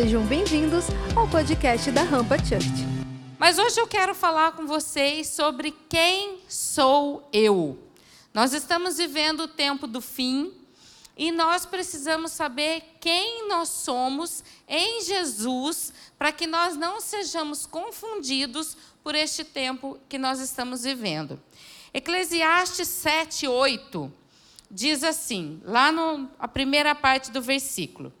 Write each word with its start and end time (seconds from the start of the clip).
Sejam 0.00 0.24
bem-vindos 0.24 0.84
ao 1.16 1.26
podcast 1.26 1.90
da 1.90 2.04
Rampa 2.04 2.38
Church. 2.38 2.86
Mas 3.36 3.58
hoje 3.58 3.80
eu 3.80 3.86
quero 3.88 4.14
falar 4.14 4.52
com 4.52 4.64
vocês 4.64 5.26
sobre 5.26 5.74
quem 5.88 6.38
sou 6.48 7.28
eu. 7.32 7.76
Nós 8.32 8.52
estamos 8.52 8.98
vivendo 8.98 9.40
o 9.40 9.48
tempo 9.48 9.88
do 9.88 10.00
fim 10.00 10.54
e 11.16 11.32
nós 11.32 11.66
precisamos 11.66 12.30
saber 12.30 12.80
quem 13.00 13.48
nós 13.48 13.70
somos 13.70 14.44
em 14.68 15.02
Jesus 15.02 15.92
para 16.16 16.30
que 16.30 16.46
nós 16.46 16.76
não 16.76 17.00
sejamos 17.00 17.66
confundidos 17.66 18.76
por 19.02 19.16
este 19.16 19.42
tempo 19.42 19.98
que 20.08 20.16
nós 20.16 20.38
estamos 20.38 20.84
vivendo. 20.84 21.42
Eclesiastes 21.92 22.86
7, 22.86 23.48
8 23.48 24.12
diz 24.70 25.02
assim, 25.02 25.60
lá 25.64 25.90
na 25.90 26.46
primeira 26.46 26.94
parte 26.94 27.32
do 27.32 27.42
versículo: 27.42 28.12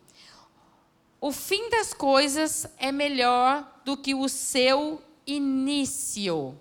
O 1.20 1.32
fim 1.32 1.68
das 1.68 1.92
coisas 1.92 2.66
é 2.78 2.92
melhor 2.92 3.80
do 3.84 3.96
que 3.96 4.14
o 4.14 4.28
seu 4.28 5.02
início. 5.26 6.58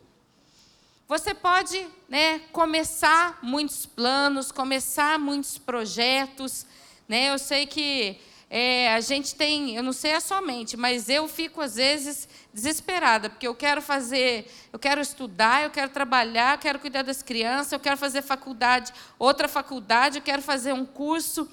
Você 1.08 1.34
pode 1.34 1.88
né, 2.10 2.40
começar 2.52 3.38
muitos 3.44 3.86
planos, 3.86 4.52
começar 4.52 5.20
muitos 5.20 5.60
projetos. 5.60 6.66
Né? 7.08 7.30
Eu 7.30 7.38
sei 7.38 7.68
que 7.68 8.20
é, 8.50 8.94
a 8.94 9.00
gente 9.00 9.36
tem, 9.36 9.76
eu 9.76 9.84
não 9.84 9.94
sei 9.94 10.14
a 10.14 10.20
sua 10.20 10.42
mente, 10.42 10.76
mas 10.76 11.08
eu 11.08 11.28
fico 11.28 11.62
às 11.62 11.76
vezes 11.76 12.28
desesperada, 12.52 13.30
porque 13.30 13.48
eu 13.48 13.54
quero 13.54 13.82
fazer, 13.82 14.50
eu 14.74 14.80
quero 14.80 15.02
estudar, 15.02 15.64
eu 15.64 15.70
quero 15.70 15.92
trabalhar, 15.92 16.55
eu 16.55 16.60
quero 16.60 16.80
cuidar 16.80 17.04
das 17.04 17.22
crianças, 17.22 17.74
eu 17.74 17.80
quero 17.80 17.98
fazer 17.98 18.22
faculdade, 18.24 18.92
outra 19.20 19.48
faculdade, 19.48 20.18
eu 20.18 20.24
quero 20.24 20.42
fazer 20.42 20.74
um 20.74 20.86
curso. 20.86 21.48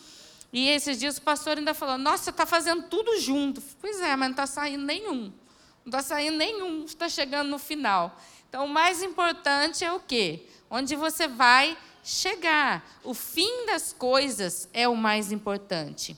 E 0.54 0.68
esses 0.68 1.00
dias 1.00 1.18
o 1.18 1.22
pastor 1.22 1.58
ainda 1.58 1.74
falou: 1.74 1.98
Nossa, 1.98 2.30
está 2.30 2.46
fazendo 2.46 2.84
tudo 2.84 3.20
junto. 3.20 3.60
Pois 3.80 4.00
é, 4.00 4.14
mas 4.14 4.28
não 4.28 4.30
está 4.30 4.46
saindo 4.46 4.84
nenhum. 4.84 5.32
Não 5.84 5.90
está 5.90 6.00
saindo 6.00 6.36
nenhum, 6.36 6.84
está 6.84 7.08
chegando 7.08 7.48
no 7.48 7.58
final. 7.58 8.16
Então, 8.48 8.64
o 8.64 8.68
mais 8.68 9.02
importante 9.02 9.84
é 9.84 9.92
o 9.92 9.98
quê? 9.98 10.46
Onde 10.70 10.94
você 10.94 11.26
vai 11.26 11.76
chegar. 12.04 12.88
O 13.02 13.14
fim 13.14 13.66
das 13.66 13.92
coisas 13.92 14.68
é 14.72 14.88
o 14.88 14.96
mais 14.96 15.32
importante. 15.32 16.16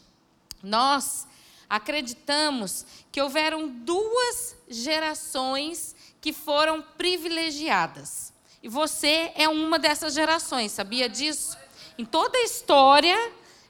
Nós 0.63 1.27
acreditamos 1.69 2.85
que 3.11 3.23
houveram 3.23 3.67
duas 3.67 4.55
gerações 4.69 5.97
que 6.21 6.35
foram 6.35 6.83
privilegiadas. 6.83 8.35
E 8.63 8.69
você 8.69 9.33
é 9.35 9.49
uma 9.49 9.79
dessas 9.79 10.13
gerações, 10.13 10.73
sabia 10.73 11.09
disso? 11.09 11.57
Em 11.97 12.05
toda 12.05 12.37
a 12.37 12.43
história, 12.43 13.17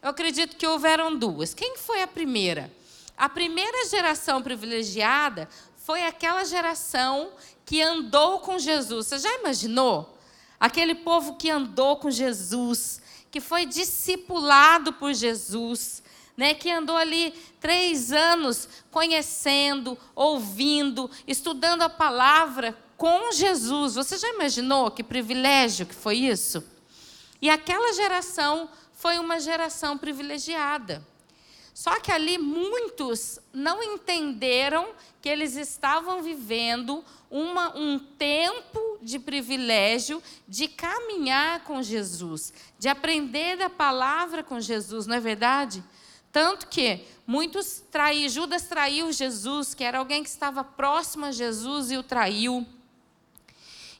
eu 0.06 0.10
acredito 0.10 0.56
que 0.56 0.64
houveram 0.64 1.16
duas. 1.18 1.52
Quem 1.52 1.76
foi 1.76 2.00
a 2.00 2.06
primeira? 2.06 2.72
A 3.16 3.28
primeira 3.28 3.88
geração 3.88 4.40
privilegiada 4.40 5.48
foi 5.74 6.06
aquela 6.06 6.44
geração 6.44 7.32
que 7.64 7.82
andou 7.82 8.38
com 8.38 8.56
Jesus. 8.56 9.08
Você 9.08 9.18
já 9.18 9.34
imaginou? 9.40 10.16
Aquele 10.60 10.94
povo 10.94 11.34
que 11.34 11.50
andou 11.50 11.96
com 11.96 12.08
Jesus, 12.08 13.02
que 13.32 13.40
foi 13.40 13.66
discipulado 13.66 14.92
por 14.92 15.12
Jesus, 15.12 16.04
né, 16.36 16.54
que 16.54 16.70
andou 16.70 16.96
ali 16.96 17.34
três 17.58 18.12
anos 18.12 18.68
conhecendo, 18.92 19.98
ouvindo, 20.14 21.10
estudando 21.27 21.82
a 21.82 21.88
palavra 21.88 22.78
com 22.96 23.32
Jesus. 23.32 23.96
Você 23.96 24.16
já 24.18 24.28
imaginou 24.28 24.88
que 24.88 25.02
privilégio 25.02 25.84
que 25.84 25.96
foi 25.96 26.18
isso? 26.18 26.62
E 27.42 27.50
aquela 27.50 27.92
geração 27.92 28.68
foi 29.06 29.20
uma 29.20 29.38
geração 29.38 29.96
privilegiada. 29.96 31.00
Só 31.72 32.00
que 32.00 32.10
ali 32.10 32.38
muitos 32.38 33.38
não 33.52 33.80
entenderam 33.80 34.88
que 35.22 35.28
eles 35.28 35.54
estavam 35.54 36.24
vivendo 36.24 37.04
uma, 37.30 37.72
um 37.78 38.00
tempo 38.00 38.98
de 39.00 39.20
privilégio 39.20 40.20
de 40.48 40.66
caminhar 40.66 41.62
com 41.62 41.80
Jesus, 41.84 42.52
de 42.80 42.89
aprender 42.89 43.56
da 43.56 43.70
palavra 43.70 44.42
com 44.42 44.58
Jesus, 44.58 45.06
não 45.06 45.14
é 45.14 45.20
verdade? 45.20 45.84
Tanto 46.33 46.66
que 46.66 47.05
muitos 47.24 47.84
traíram, 47.89 48.28
Judas 48.28 48.64
traiu 48.64 49.12
Jesus, 49.12 49.72
que 49.72 49.84
era 49.84 50.00
alguém 50.00 50.24
que 50.24 50.28
estava 50.28 50.64
próximo 50.64 51.27
a 51.27 51.30
Jesus 51.30 51.92
e 51.92 51.96
o 51.96 52.02
traiu. 52.02 52.66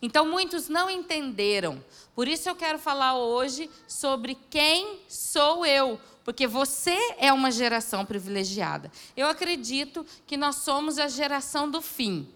Então 0.03 0.29
muitos 0.29 0.69
não 0.69 0.91
entenderam. 0.91 1.81
Por 2.17 2.27
isso 2.27 2.49
eu 2.49 2.57
quero 2.57 2.79
falar 2.79 3.19
hoje 3.19 3.69
sobre 3.87 4.35
quem 4.49 5.01
sou 5.07 5.67
eu, 5.67 6.01
porque 6.25 6.47
você 6.47 6.97
é 7.19 7.31
uma 7.31 7.51
geração 7.51 8.07
privilegiada. 8.07 8.91
Eu 9.15 9.29
acredito 9.29 10.05
que 10.27 10.35
nós 10.35 10.57
somos 10.57 10.99
a 10.99 11.09
geração 11.09 11.71
do 11.71 11.83
fim. 11.83 12.27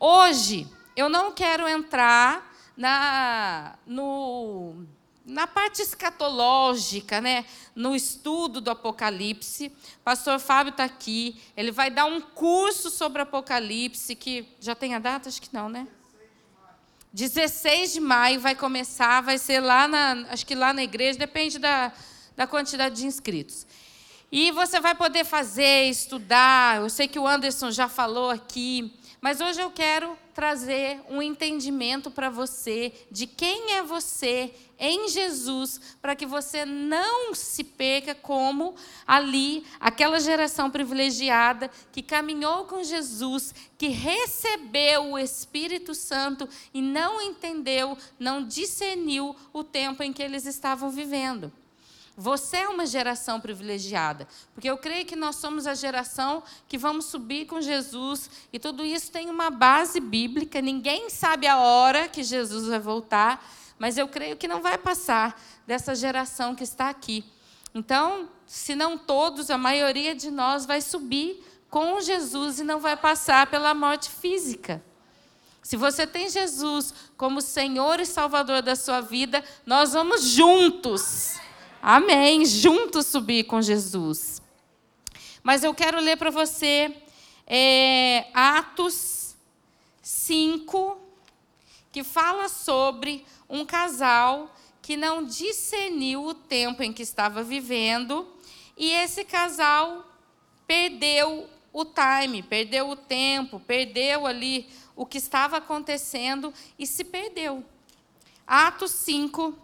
Hoje 0.00 0.66
eu 0.96 1.08
não 1.08 1.30
quero 1.30 1.68
entrar 1.68 2.52
na 2.76 3.78
no 3.86 4.84
na 5.24 5.46
parte 5.46 5.80
escatológica, 5.80 7.20
né, 7.20 7.44
no 7.76 7.94
estudo 7.94 8.60
do 8.60 8.70
Apocalipse. 8.70 9.70
Pastor 10.02 10.40
Fábio 10.40 10.70
está 10.70 10.82
aqui, 10.84 11.40
ele 11.56 11.70
vai 11.70 11.88
dar 11.88 12.06
um 12.06 12.20
curso 12.20 12.90
sobre 12.90 13.22
Apocalipse, 13.22 14.16
que 14.16 14.48
já 14.58 14.74
tem 14.74 14.96
a 14.96 14.98
data? 14.98 15.28
Acho 15.28 15.40
que 15.40 15.54
não, 15.54 15.68
né? 15.68 15.86
16 17.12 17.94
de 17.94 18.00
maio 18.00 18.40
vai 18.40 18.54
começar, 18.54 19.20
vai 19.20 19.38
ser 19.38 19.60
lá 19.60 19.88
na, 19.88 20.26
acho 20.30 20.44
que 20.44 20.54
lá 20.54 20.72
na 20.72 20.82
igreja, 20.82 21.18
depende 21.18 21.58
da, 21.58 21.92
da 22.36 22.46
quantidade 22.46 22.96
de 22.96 23.06
inscritos. 23.06 23.66
E 24.30 24.50
você 24.50 24.78
vai 24.78 24.94
poder 24.94 25.24
fazer, 25.24 25.84
estudar. 25.84 26.82
Eu 26.82 26.90
sei 26.90 27.08
que 27.08 27.18
o 27.18 27.26
Anderson 27.26 27.70
já 27.70 27.88
falou 27.88 28.30
aqui. 28.30 28.94
Mas 29.20 29.40
hoje 29.40 29.60
eu 29.60 29.70
quero 29.70 30.16
trazer 30.34 31.00
um 31.08 31.20
entendimento 31.20 32.10
para 32.10 32.28
você 32.28 32.92
de 33.10 33.26
quem 33.26 33.72
é 33.72 33.82
você 33.82 34.54
em 34.78 35.08
Jesus, 35.08 35.80
para 36.00 36.14
que 36.14 36.24
você 36.24 36.64
não 36.64 37.34
se 37.34 37.64
perca 37.64 38.14
como 38.14 38.74
ali 39.06 39.66
aquela 39.80 40.20
geração 40.20 40.70
privilegiada 40.70 41.70
que 41.90 42.02
caminhou 42.02 42.64
com 42.64 42.84
Jesus, 42.84 43.54
que 43.76 43.88
recebeu 43.88 45.12
o 45.12 45.18
Espírito 45.18 45.94
Santo 45.94 46.48
e 46.72 46.80
não 46.80 47.20
entendeu, 47.20 47.98
não 48.18 48.44
discerniu 48.44 49.34
o 49.52 49.64
tempo 49.64 50.02
em 50.02 50.12
que 50.12 50.22
eles 50.22 50.46
estavam 50.46 50.90
vivendo. 50.90 51.52
Você 52.20 52.56
é 52.56 52.68
uma 52.68 52.84
geração 52.84 53.40
privilegiada, 53.40 54.26
porque 54.52 54.68
eu 54.68 54.76
creio 54.76 55.06
que 55.06 55.14
nós 55.14 55.36
somos 55.36 55.68
a 55.68 55.74
geração 55.74 56.42
que 56.66 56.76
vamos 56.76 57.04
subir 57.04 57.46
com 57.46 57.60
Jesus, 57.60 58.28
e 58.52 58.58
tudo 58.58 58.84
isso 58.84 59.12
tem 59.12 59.30
uma 59.30 59.50
base 59.50 60.00
bíblica, 60.00 60.60
ninguém 60.60 61.08
sabe 61.10 61.46
a 61.46 61.58
hora 61.58 62.08
que 62.08 62.24
Jesus 62.24 62.66
vai 62.66 62.80
voltar, 62.80 63.40
mas 63.78 63.96
eu 63.96 64.08
creio 64.08 64.36
que 64.36 64.48
não 64.48 64.60
vai 64.60 64.76
passar 64.76 65.40
dessa 65.66 65.94
geração 65.94 66.54
que 66.54 66.64
está 66.64 66.88
aqui. 66.88 67.24
Então, 67.74 68.28
se 68.46 68.74
não 68.74 68.98
todos, 68.98 69.50
a 69.50 69.58
maioria 69.58 70.14
de 70.14 70.30
nós 70.30 70.66
vai 70.66 70.80
subir 70.80 71.44
com 71.70 72.00
Jesus 72.00 72.60
e 72.60 72.64
não 72.64 72.80
vai 72.80 72.96
passar 72.96 73.46
pela 73.46 73.74
morte 73.74 74.10
física. 74.10 74.82
Se 75.62 75.76
você 75.76 76.06
tem 76.06 76.28
Jesus 76.28 76.94
como 77.16 77.40
Senhor 77.40 78.00
e 78.00 78.06
Salvador 78.06 78.62
da 78.62 78.74
sua 78.74 79.00
vida, 79.00 79.44
nós 79.66 79.92
vamos 79.92 80.22
juntos 80.22 81.38
Amém. 81.82 82.44
Juntos 82.44 83.06
subir 83.06 83.44
com 83.44 83.62
Jesus. 83.62 84.42
Mas 85.42 85.62
eu 85.62 85.72
quero 85.72 86.00
ler 86.00 86.16
para 86.16 86.30
você 86.30 86.94
é, 87.46 88.26
Atos 88.34 89.36
5, 90.02 90.98
que 91.92 92.02
fala 92.02 92.48
sobre 92.48 93.24
um 93.48 93.64
casal 93.64 94.54
que 94.82 94.96
não 94.96 95.24
discerniu 95.24 96.24
o 96.24 96.34
tempo 96.34 96.82
em 96.82 96.92
que 96.92 97.02
estava 97.02 97.42
vivendo, 97.42 98.26
e 98.76 98.90
esse 98.90 99.24
casal 99.24 100.06
perdeu 100.66 101.48
o 101.72 101.84
time, 101.84 102.42
perdeu 102.42 102.88
o 102.88 102.96
tempo, 102.96 103.60
perdeu 103.60 104.26
ali 104.26 104.68
o 104.94 105.06
que 105.06 105.18
estava 105.18 105.58
acontecendo 105.58 106.52
e 106.78 106.86
se 106.86 107.04
perdeu. 107.04 107.64
Atos 108.46 108.92
5, 108.92 109.54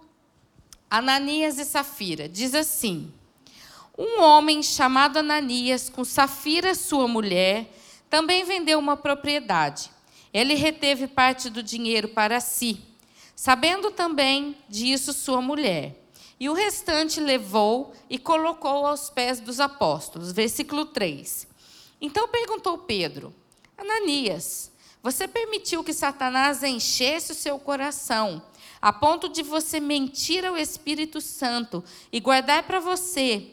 Ananias 0.90 1.58
e 1.58 1.64
Safira. 1.64 2.28
Diz 2.28 2.54
assim: 2.54 3.12
Um 3.96 4.20
homem 4.22 4.62
chamado 4.62 5.18
Ananias, 5.18 5.88
com 5.88 6.04
Safira, 6.04 6.74
sua 6.74 7.08
mulher, 7.08 7.68
também 8.10 8.44
vendeu 8.44 8.78
uma 8.78 8.96
propriedade. 8.96 9.90
Ele 10.32 10.54
reteve 10.54 11.06
parte 11.06 11.48
do 11.48 11.62
dinheiro 11.62 12.08
para 12.08 12.40
si, 12.40 12.80
sabendo 13.34 13.90
também 13.90 14.56
disso 14.68 15.12
sua 15.12 15.40
mulher. 15.40 16.00
E 16.38 16.48
o 16.48 16.52
restante 16.52 17.20
levou 17.20 17.94
e 18.10 18.18
colocou 18.18 18.86
aos 18.86 19.08
pés 19.08 19.40
dos 19.40 19.60
apóstolos. 19.60 20.32
Versículo 20.32 20.86
3. 20.86 21.46
Então 22.00 22.28
perguntou 22.28 22.78
Pedro: 22.78 23.34
Ananias, 23.78 24.70
você 25.02 25.28
permitiu 25.28 25.84
que 25.84 25.92
Satanás 25.92 26.62
enchesse 26.62 27.32
o 27.32 27.34
seu 27.34 27.58
coração 27.58 28.42
a 28.80 28.92
ponto 28.92 29.28
de 29.28 29.42
você 29.42 29.80
mentir 29.80 30.44
ao 30.44 30.58
Espírito 30.58 31.20
Santo 31.20 31.82
e 32.12 32.20
guardar 32.20 32.64
para 32.64 32.80
você 32.80 33.52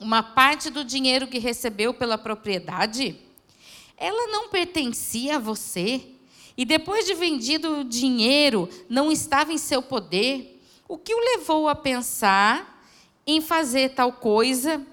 uma 0.00 0.22
parte 0.22 0.70
do 0.70 0.84
dinheiro 0.84 1.28
que 1.28 1.38
recebeu 1.38 1.94
pela 1.94 2.18
propriedade? 2.18 3.16
Ela 3.96 4.26
não 4.26 4.48
pertencia 4.48 5.36
a 5.36 5.38
você? 5.38 6.15
E 6.56 6.64
depois 6.64 7.04
de 7.04 7.14
vendido 7.14 7.80
o 7.80 7.84
dinheiro, 7.84 8.68
não 8.88 9.12
estava 9.12 9.52
em 9.52 9.58
seu 9.58 9.82
poder? 9.82 10.62
O 10.88 10.96
que 10.96 11.14
o 11.14 11.36
levou 11.36 11.68
a 11.68 11.74
pensar 11.74 12.82
em 13.26 13.40
fazer 13.40 13.90
tal 13.90 14.12
coisa? 14.12 14.84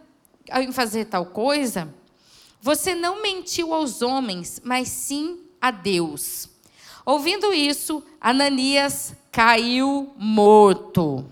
Em 0.52 0.72
fazer 0.72 1.06
tal 1.06 1.26
coisa? 1.28 1.94
Você 2.62 2.96
não 2.96 3.22
mentiu 3.22 3.74
aos 3.74 4.02
homens, 4.02 4.62
mas 4.64 4.90
sim 4.90 5.40
a 5.62 5.72
Deus. 5.72 6.50
Ouvindo 7.06 7.54
isso, 7.54 8.04
Ananias 8.20 9.14
caiu 9.32 10.14
morto. 10.18 11.26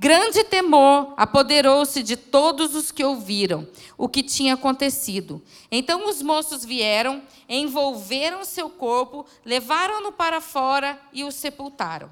Grande 0.00 0.44
temor 0.44 1.12
apoderou-se 1.16 2.04
de 2.04 2.16
todos 2.16 2.76
os 2.76 2.92
que 2.92 3.02
ouviram 3.02 3.66
o 3.96 4.08
que 4.08 4.22
tinha 4.22 4.54
acontecido. 4.54 5.42
Então 5.72 6.08
os 6.08 6.22
moços 6.22 6.64
vieram, 6.64 7.20
envolveram 7.48 8.44
seu 8.44 8.70
corpo, 8.70 9.26
levaram-no 9.44 10.12
para 10.12 10.40
fora 10.40 11.00
e 11.12 11.24
o 11.24 11.32
sepultaram. 11.32 12.08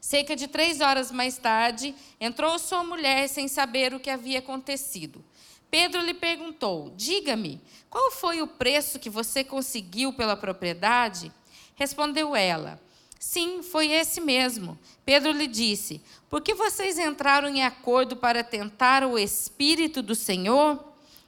Cerca 0.00 0.36
de 0.36 0.46
três 0.46 0.80
horas 0.80 1.10
mais 1.10 1.36
tarde, 1.36 1.92
entrou 2.20 2.56
sua 2.56 2.84
mulher 2.84 3.28
sem 3.28 3.48
saber 3.48 3.92
o 3.92 3.98
que 3.98 4.08
havia 4.08 4.38
acontecido. 4.38 5.24
Pedro 5.68 6.00
lhe 6.00 6.14
perguntou: 6.14 6.92
Diga-me, 6.96 7.60
qual 7.90 8.12
foi 8.12 8.40
o 8.40 8.46
preço 8.46 9.00
que 9.00 9.10
você 9.10 9.42
conseguiu 9.42 10.12
pela 10.12 10.36
propriedade? 10.36 11.32
Respondeu 11.74 12.36
ela: 12.36 12.80
Sim, 13.18 13.62
foi 13.62 13.92
esse 13.92 14.20
mesmo. 14.20 14.78
Pedro 15.04 15.32
lhe 15.32 15.46
disse: 15.46 16.00
Por 16.28 16.40
que 16.40 16.54
vocês 16.54 16.98
entraram 16.98 17.48
em 17.48 17.62
acordo 17.62 18.16
para 18.16 18.44
tentar 18.44 19.04
o 19.04 19.18
Espírito 19.18 20.02
do 20.02 20.14
Senhor? 20.14 20.82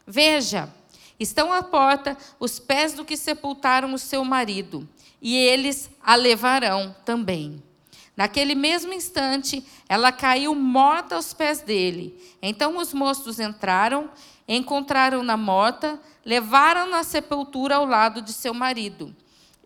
Veja, 0.06 0.72
estão 1.18 1.52
à 1.52 1.62
porta 1.62 2.16
os 2.38 2.58
pés 2.58 2.92
do 2.92 3.04
que 3.04 3.16
sepultaram 3.16 3.92
o 3.92 3.98
seu 3.98 4.24
marido, 4.24 4.88
e 5.20 5.36
eles 5.36 5.90
a 6.02 6.14
levarão 6.14 6.94
também. 7.04 7.62
Naquele 8.16 8.56
mesmo 8.56 8.92
instante, 8.92 9.64
ela 9.88 10.10
caiu 10.10 10.52
morta 10.52 11.14
aos 11.14 11.32
pés 11.32 11.60
dele. 11.60 12.20
Então 12.42 12.76
os 12.76 12.92
moços 12.92 13.38
entraram, 13.38 14.10
encontraram-na 14.48 15.36
morta, 15.36 16.00
levaram-na 16.24 16.98
à 16.98 17.04
sepultura 17.04 17.76
ao 17.76 17.86
lado 17.86 18.20
de 18.20 18.32
seu 18.32 18.52
marido. 18.52 19.14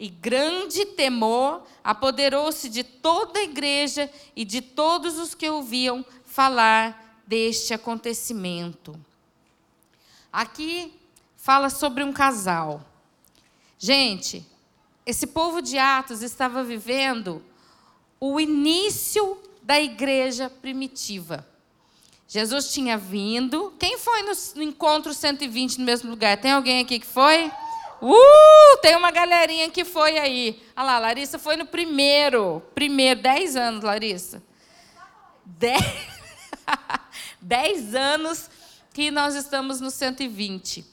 E 0.03 0.09
grande 0.09 0.85
temor 0.85 1.63
apoderou-se 1.85 2.69
de 2.69 2.83
toda 2.83 3.39
a 3.39 3.45
igreja 3.45 4.11
e 4.35 4.45
de 4.45 4.61
todos 4.61 5.17
os 5.17 5.33
que 5.33 5.49
ouviam 5.49 6.05
falar 6.27 7.23
deste 7.25 7.73
acontecimento. 7.73 8.99
Aqui 10.33 10.93
fala 11.37 11.71
sobre 11.71 12.03
um 12.03 12.13
casal. 12.13 12.85
Gente, 13.79 14.45
esse 15.07 15.25
povo 15.25 15.63
de 15.63 15.79
Atos 15.79 16.21
estava 16.21 16.65
vivendo 16.65 17.41
o 18.19 18.41
início 18.41 19.39
da 19.63 19.81
igreja 19.81 20.51
primitiva. 20.51 21.47
Jesus 22.27 22.73
tinha 22.73 22.99
vindo. 22.99 23.73
Quem 23.79 23.97
foi 23.97 24.25
no 24.57 24.63
encontro 24.65 25.15
120 25.15 25.79
no 25.79 25.85
mesmo 25.85 26.11
lugar? 26.11 26.39
Tem 26.39 26.51
alguém 26.51 26.81
aqui 26.81 26.99
que 26.99 27.07
foi? 27.07 27.53
Uh, 28.03 28.79
tem 28.83 28.97
uma 28.97 29.13
galerinha 29.13 29.71
que 29.71 29.85
foi 29.85 30.19
aí. 30.19 30.61
Olha 30.75 30.87
lá, 30.87 30.99
Larissa 30.99 31.39
foi 31.39 31.57
no 31.57 31.65
primeiro. 31.65 32.61
Primeiro, 32.75 33.23
10 33.23 33.55
anos, 33.55 33.85
Larissa. 33.85 34.43
10, 35.45 35.81
10 37.41 37.95
anos 38.19 38.51
que 38.93 39.13
nós 39.13 39.37
estamos 39.37 39.81
no 39.81 39.89
120. 39.89 40.85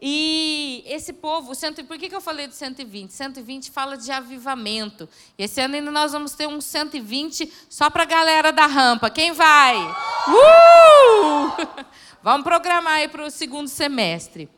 E 0.00 0.82
esse 0.86 1.12
povo, 1.12 1.54
cento, 1.54 1.84
por 1.84 1.98
que, 1.98 2.08
que 2.08 2.16
eu 2.16 2.20
falei 2.20 2.46
de 2.46 2.54
120? 2.54 3.10
120 3.10 3.70
fala 3.70 3.96
de 3.96 4.10
avivamento. 4.10 5.06
E 5.38 5.44
esse 5.44 5.60
ano 5.60 5.74
ainda 5.74 5.90
nós 5.90 6.12
vamos 6.12 6.32
ter 6.32 6.46
um 6.46 6.62
120 6.62 7.52
só 7.68 7.90
para 7.90 8.04
a 8.04 8.06
galera 8.06 8.52
da 8.52 8.66
rampa. 8.66 9.10
Quem 9.10 9.32
vai? 9.32 9.76
Uh! 9.76 11.84
Vamos 12.22 12.44
programar 12.44 12.94
aí 12.94 13.08
para 13.08 13.26
o 13.26 13.30
segundo 13.30 13.68
semestre. 13.68 14.48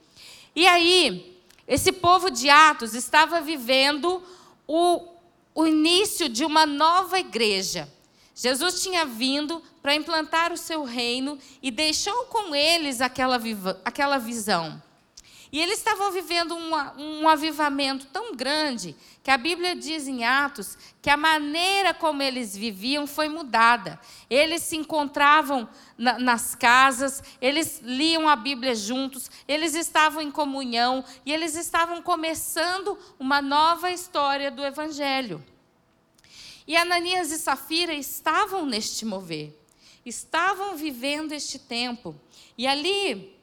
E 0.54 0.68
aí, 0.68 1.35
esse 1.66 1.90
povo 1.92 2.30
de 2.30 2.48
Atos 2.48 2.94
estava 2.94 3.40
vivendo 3.40 4.22
o, 4.66 5.08
o 5.54 5.66
início 5.66 6.28
de 6.28 6.44
uma 6.44 6.64
nova 6.64 7.18
igreja. 7.18 7.88
Jesus 8.34 8.82
tinha 8.82 9.04
vindo 9.04 9.62
para 9.82 9.94
implantar 9.94 10.52
o 10.52 10.56
seu 10.56 10.84
reino 10.84 11.38
e 11.62 11.70
deixou 11.70 12.24
com 12.26 12.54
eles 12.54 13.00
aquela, 13.00 13.40
aquela 13.84 14.18
visão. 14.18 14.80
E 15.52 15.60
eles 15.60 15.78
estavam 15.78 16.10
vivendo 16.10 16.54
um, 16.54 16.72
um 16.98 17.28
avivamento 17.28 18.06
tão 18.06 18.34
grande 18.34 18.96
que 19.22 19.31
a 19.31 19.38
Bíblia 19.38 19.76
diz 19.76 20.08
em 20.08 20.25
Atos 20.25 20.76
que 21.00 21.08
a 21.08 21.16
maneira 21.16 21.94
como 21.94 22.22
eles 22.22 22.56
viviam 22.56 23.06
foi 23.06 23.28
mudada. 23.28 23.98
Eles 24.28 24.62
se 24.62 24.76
encontravam 24.76 25.69
na, 25.96 26.19
nas 26.19 26.54
casas, 26.54 27.22
eles 27.40 27.81
liam 27.82 28.28
a 28.28 28.34
Bíblia 28.34 28.75
juntos, 28.75 29.31
eles 29.46 29.75
estavam 29.75 30.20
em 30.20 30.31
comunhão 30.31 31.04
e 31.25 31.32
eles 31.32 31.54
estavam 31.54 32.02
começando 32.02 32.99
uma 33.19 33.40
nova 33.40 33.90
história 33.90 34.50
do 34.50 34.64
Evangelho. 34.64 35.44
E 36.66 36.76
Ananias 36.76 37.31
e 37.31 37.38
Safira 37.38 37.94
estavam 37.94 38.66
neste 38.66 39.04
mover, 39.04 39.56
estavam 40.04 40.76
vivendo 40.76 41.31
este 41.31 41.60
tempo. 41.60 42.16
E 42.58 42.66
ali 42.66 43.35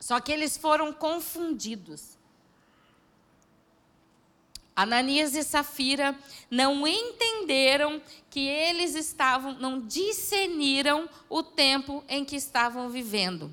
só 0.00 0.18
que 0.18 0.32
eles 0.32 0.56
foram 0.56 0.92
confundidos. 0.92 2.18
Ananias 4.74 5.34
e 5.34 5.44
Safira 5.44 6.18
não 6.50 6.88
entenderam 6.88 8.00
que 8.30 8.40
eles 8.40 8.94
estavam, 8.94 9.52
não 9.52 9.78
discerniram 9.78 11.06
o 11.28 11.42
tempo 11.42 12.02
em 12.08 12.24
que 12.24 12.34
estavam 12.34 12.88
vivendo. 12.88 13.52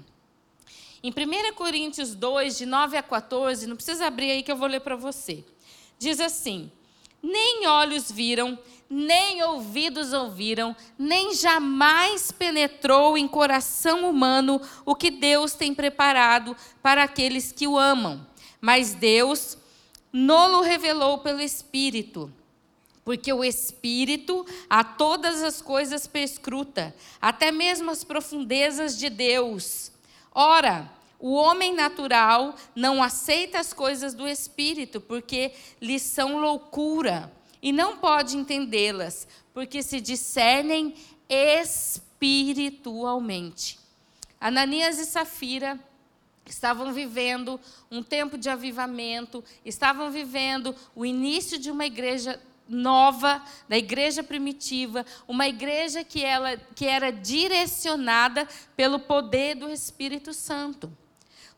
Em 1.04 1.12
1 1.12 1.54
Coríntios 1.54 2.16
2, 2.16 2.58
de 2.58 2.66
9 2.66 2.96
a 2.96 3.04
14, 3.04 3.68
não 3.68 3.76
precisa 3.76 4.08
abrir 4.08 4.32
aí 4.32 4.42
que 4.42 4.52
eu 4.52 4.56
vou 4.56 4.70
ler 4.70 4.80
para 4.80 4.96
você. 4.96 5.44
Diz 6.00 6.22
assim: 6.22 6.72
Nem 7.22 7.68
olhos 7.68 8.10
viram, 8.10 8.58
nem 8.90 9.44
ouvidos 9.44 10.14
ouviram, 10.14 10.76
nem 10.98 11.34
jamais 11.34 12.32
penetrou 12.32 13.18
em 13.18 13.28
coração 13.28 14.10
humano 14.10 14.62
o 14.86 14.96
que 14.96 15.12
Deus 15.12 15.54
tem 15.54 15.74
preparado 15.74 16.56
para 16.82 17.04
aqueles 17.04 17.52
que 17.52 17.68
o 17.68 17.78
amam. 17.78 18.26
Mas 18.62 18.94
Deus 18.94 19.58
nolo 20.12 20.62
revelou 20.62 21.20
pelo 21.20 21.42
Espírito. 21.42 22.32
Porque 23.04 23.32
o 23.32 23.44
Espírito 23.44 24.46
a 24.70 24.84
todas 24.84 25.44
as 25.44 25.62
coisas 25.62 26.08
perscruta, 26.08 26.94
até 27.22 27.52
mesmo 27.52 27.90
as 27.92 28.04
profundezas 28.04 28.98
de 28.98 29.10
Deus. 29.10 29.92
Ora, 30.34 30.92
o 31.20 31.34
homem 31.34 31.74
natural 31.74 32.56
não 32.76 33.02
aceita 33.02 33.60
as 33.60 33.74
coisas 33.74 34.14
do 34.14 34.28
Espírito, 34.28 35.00
porque 35.00 35.54
lhes 35.82 36.02
são 36.04 36.38
loucura 36.38 37.32
e 37.62 37.72
não 37.72 37.98
pode 37.98 38.36
entendê-las, 38.38 39.28
porque 39.54 39.84
se 39.84 40.02
discernem 40.02 40.96
espiritualmente. 41.30 43.78
Ananias 44.40 45.00
e 45.00 45.06
Safira 45.06 45.80
estavam 46.46 46.94
vivendo 46.94 47.60
um 47.92 48.02
tempo 48.04 48.38
de 48.38 48.50
avivamento, 48.50 49.44
estavam 49.66 50.12
vivendo 50.12 50.74
o 50.96 51.06
início 51.06 51.60
de 51.60 51.70
uma 51.72 51.86
igreja 51.86 52.40
nova, 52.70 53.44
da 53.68 53.78
igreja 53.78 54.24
primitiva, 54.24 55.06
uma 55.28 55.48
igreja 55.48 56.04
que, 56.04 56.24
ela, 56.24 56.58
que 56.76 56.86
era 56.86 57.12
direcionada 57.12 58.48
pelo 58.76 59.00
poder 59.00 59.56
do 59.56 59.70
Espírito 59.70 60.34
Santo. 60.34 60.92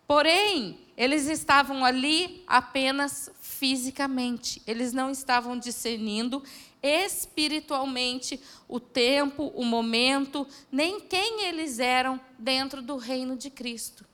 Porém, 0.08 0.80
eles 0.98 1.28
estavam 1.28 1.86
ali 1.86 2.44
apenas 2.48 3.32
fisicamente, 3.60 4.62
eles 4.66 4.94
não 4.94 5.12
estavam 5.12 5.60
discernindo 5.60 6.42
espiritualmente 6.82 8.40
o 8.70 8.80
tempo, 8.80 9.52
o 9.54 9.66
momento, 9.66 10.48
nem 10.72 11.02
quem 11.02 11.44
eles 11.44 11.78
eram 11.78 12.22
dentro 12.38 12.82
do 12.82 12.96
reino 12.96 13.36
de 13.36 13.50
Cristo. 13.50 14.06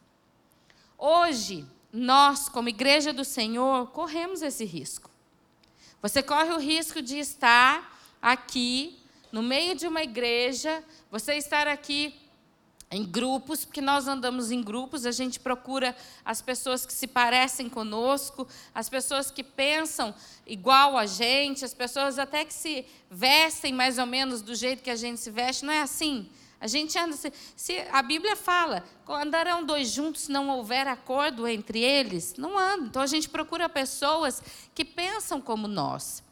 Hoje, 0.98 1.64
nós, 1.94 2.50
como 2.50 2.70
igreja 2.70 3.14
do 3.14 3.24
Senhor, 3.24 3.92
corremos 3.92 4.42
esse 4.42 4.66
risco. 4.66 5.12
Você 6.02 6.24
corre 6.24 6.50
o 6.50 6.60
risco 6.60 7.00
de 7.00 7.20
estar 7.20 8.00
aqui, 8.20 8.98
no 9.32 9.44
meio 9.44 9.76
de 9.76 9.88
uma 9.88 10.02
igreja, 10.02 10.84
você 11.12 11.36
estar 11.36 11.68
aqui 11.68 12.16
em 12.96 13.04
grupos, 13.04 13.66
porque 13.66 13.82
nós 13.82 14.08
andamos 14.08 14.52
em 14.52 14.62
grupos, 14.62 15.06
a 15.06 15.12
gente 15.12 15.40
procura 15.40 15.96
as 16.24 16.42
pessoas 16.42 16.86
que 16.86 16.94
se 16.94 17.08
parecem 17.08 17.68
conosco, 17.68 18.48
as 18.74 18.88
pessoas 18.88 19.30
que 19.30 19.44
pensam 19.44 20.16
igual 20.48 20.98
a 20.98 21.06
gente, 21.06 21.66
as 21.66 21.74
pessoas 21.74 22.18
até 22.18 22.46
que 22.46 22.54
se 22.54 22.86
vestem 23.12 23.74
mais 23.74 23.98
ou 23.98 24.06
menos 24.06 24.42
do 24.42 24.56
jeito 24.56 24.82
que 24.82 24.90
a 24.90 24.96
gente 24.96 25.20
se 25.20 25.30
veste, 25.30 25.66
não 25.66 25.74
é 25.74 25.82
assim? 25.82 26.30
A 26.60 26.68
gente 26.68 26.98
anda. 26.98 27.16
Se, 27.56 27.80
a 27.92 28.02
Bíblia 28.02 28.36
fala, 28.36 28.84
andarão 29.08 29.64
dois 29.64 29.90
juntos 29.90 30.24
se 30.24 30.32
não 30.32 30.50
houver 30.50 30.88
acordo 30.88 31.48
entre 31.48 31.80
eles, 31.80 32.36
não 32.38 32.58
anda. 32.58 32.86
Então 32.86 33.02
a 33.02 33.08
gente 33.08 33.30
procura 33.30 33.68
pessoas 33.68 34.42
que 34.74 34.86
pensam 34.86 35.42
como 35.42 35.68
nós. 35.68 36.24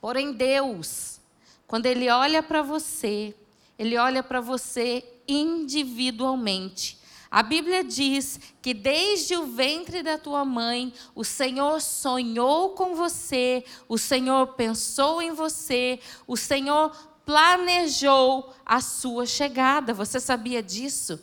Porém, 0.00 0.32
Deus, 0.32 1.20
quando 1.66 1.86
Ele 1.86 2.08
olha 2.10 2.42
para 2.42 2.62
você, 2.62 3.34
Ele 3.78 3.96
olha 3.96 4.22
para 4.22 4.40
você 4.40 5.04
individualmente. 5.28 6.98
A 7.30 7.42
Bíblia 7.42 7.84
diz 7.84 8.40
que 8.62 8.72
desde 8.72 9.36
o 9.36 9.46
ventre 9.46 10.02
da 10.02 10.16
tua 10.16 10.44
mãe, 10.46 10.92
o 11.14 11.22
Senhor 11.22 11.80
sonhou 11.82 12.70
com 12.70 12.94
você, 12.94 13.64
o 13.86 13.98
Senhor 13.98 14.54
pensou 14.54 15.20
em 15.20 15.32
você, 15.32 16.00
o 16.26 16.36
Senhor 16.36 16.90
planejou 17.26 18.54
a 18.64 18.80
sua 18.80 19.26
chegada. 19.26 19.92
Você 19.92 20.18
sabia 20.18 20.62
disso? 20.62 21.22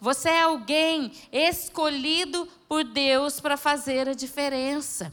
Você 0.00 0.28
é 0.28 0.42
alguém 0.42 1.12
escolhido 1.32 2.46
por 2.68 2.84
Deus 2.84 3.40
para 3.40 3.56
fazer 3.56 4.08
a 4.08 4.14
diferença. 4.14 5.12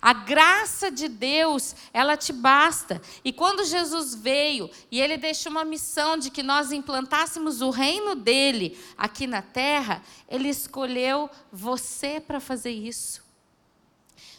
A 0.00 0.12
graça 0.12 0.90
de 0.90 1.08
Deus, 1.08 1.74
ela 1.92 2.16
te 2.16 2.32
basta. 2.32 3.02
E 3.24 3.32
quando 3.32 3.64
Jesus 3.64 4.14
veio 4.14 4.70
e 4.90 5.00
ele 5.00 5.16
deixou 5.16 5.50
uma 5.50 5.64
missão 5.64 6.16
de 6.16 6.30
que 6.30 6.42
nós 6.42 6.70
implantássemos 6.70 7.60
o 7.60 7.70
reino 7.70 8.14
dele 8.14 8.78
aqui 8.96 9.26
na 9.26 9.42
terra, 9.42 10.02
ele 10.28 10.48
escolheu 10.48 11.28
você 11.52 12.20
para 12.20 12.38
fazer 12.38 12.70
isso. 12.70 13.24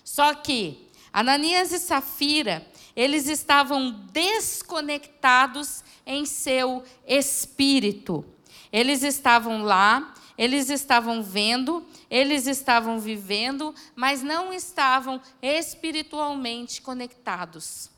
Só 0.03 0.33
que 0.33 0.89
Ananias 1.11 1.71
e 1.71 1.79
Safira, 1.79 2.65
eles 2.95 3.27
estavam 3.27 3.91
desconectados 4.11 5.83
em 6.05 6.25
seu 6.25 6.83
espírito. 7.05 8.25
Eles 8.71 9.03
estavam 9.03 9.63
lá, 9.63 10.13
eles 10.39 10.69
estavam 10.69 11.21
vendo, 11.21 11.85
eles 12.09 12.47
estavam 12.47 12.97
vivendo, 12.97 13.75
mas 13.93 14.23
não 14.23 14.53
estavam 14.53 15.21
espiritualmente 15.41 16.81
conectados. 16.81 17.89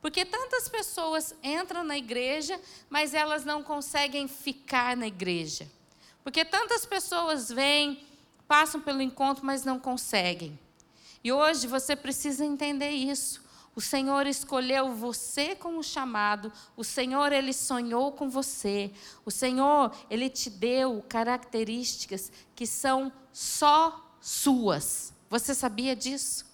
Porque 0.00 0.24
tantas 0.24 0.70
pessoas 0.70 1.34
entram 1.42 1.84
na 1.84 1.98
igreja, 1.98 2.58
mas 2.88 3.12
elas 3.12 3.44
não 3.44 3.62
conseguem 3.62 4.26
ficar 4.26 4.96
na 4.96 5.06
igreja. 5.06 5.70
Porque 6.24 6.46
tantas 6.46 6.86
pessoas 6.86 7.50
vêm, 7.50 8.02
passam 8.48 8.80
pelo 8.80 9.02
encontro, 9.02 9.44
mas 9.44 9.62
não 9.62 9.78
conseguem. 9.78 10.58
E 11.22 11.30
hoje 11.30 11.66
você 11.66 11.94
precisa 11.94 12.42
entender 12.42 12.88
isso. 12.88 13.41
O 13.74 13.80
Senhor 13.80 14.26
escolheu 14.26 14.94
você 14.94 15.56
como 15.56 15.82
chamado, 15.82 16.52
o 16.76 16.84
Senhor 16.84 17.32
ele 17.32 17.54
sonhou 17.54 18.12
com 18.12 18.28
você. 18.28 18.90
O 19.24 19.30
Senhor, 19.30 19.94
ele 20.10 20.28
te 20.28 20.50
deu 20.50 21.02
características 21.08 22.30
que 22.54 22.66
são 22.66 23.10
só 23.32 24.14
suas. 24.20 25.14
Você 25.30 25.54
sabia 25.54 25.96
disso? 25.96 26.44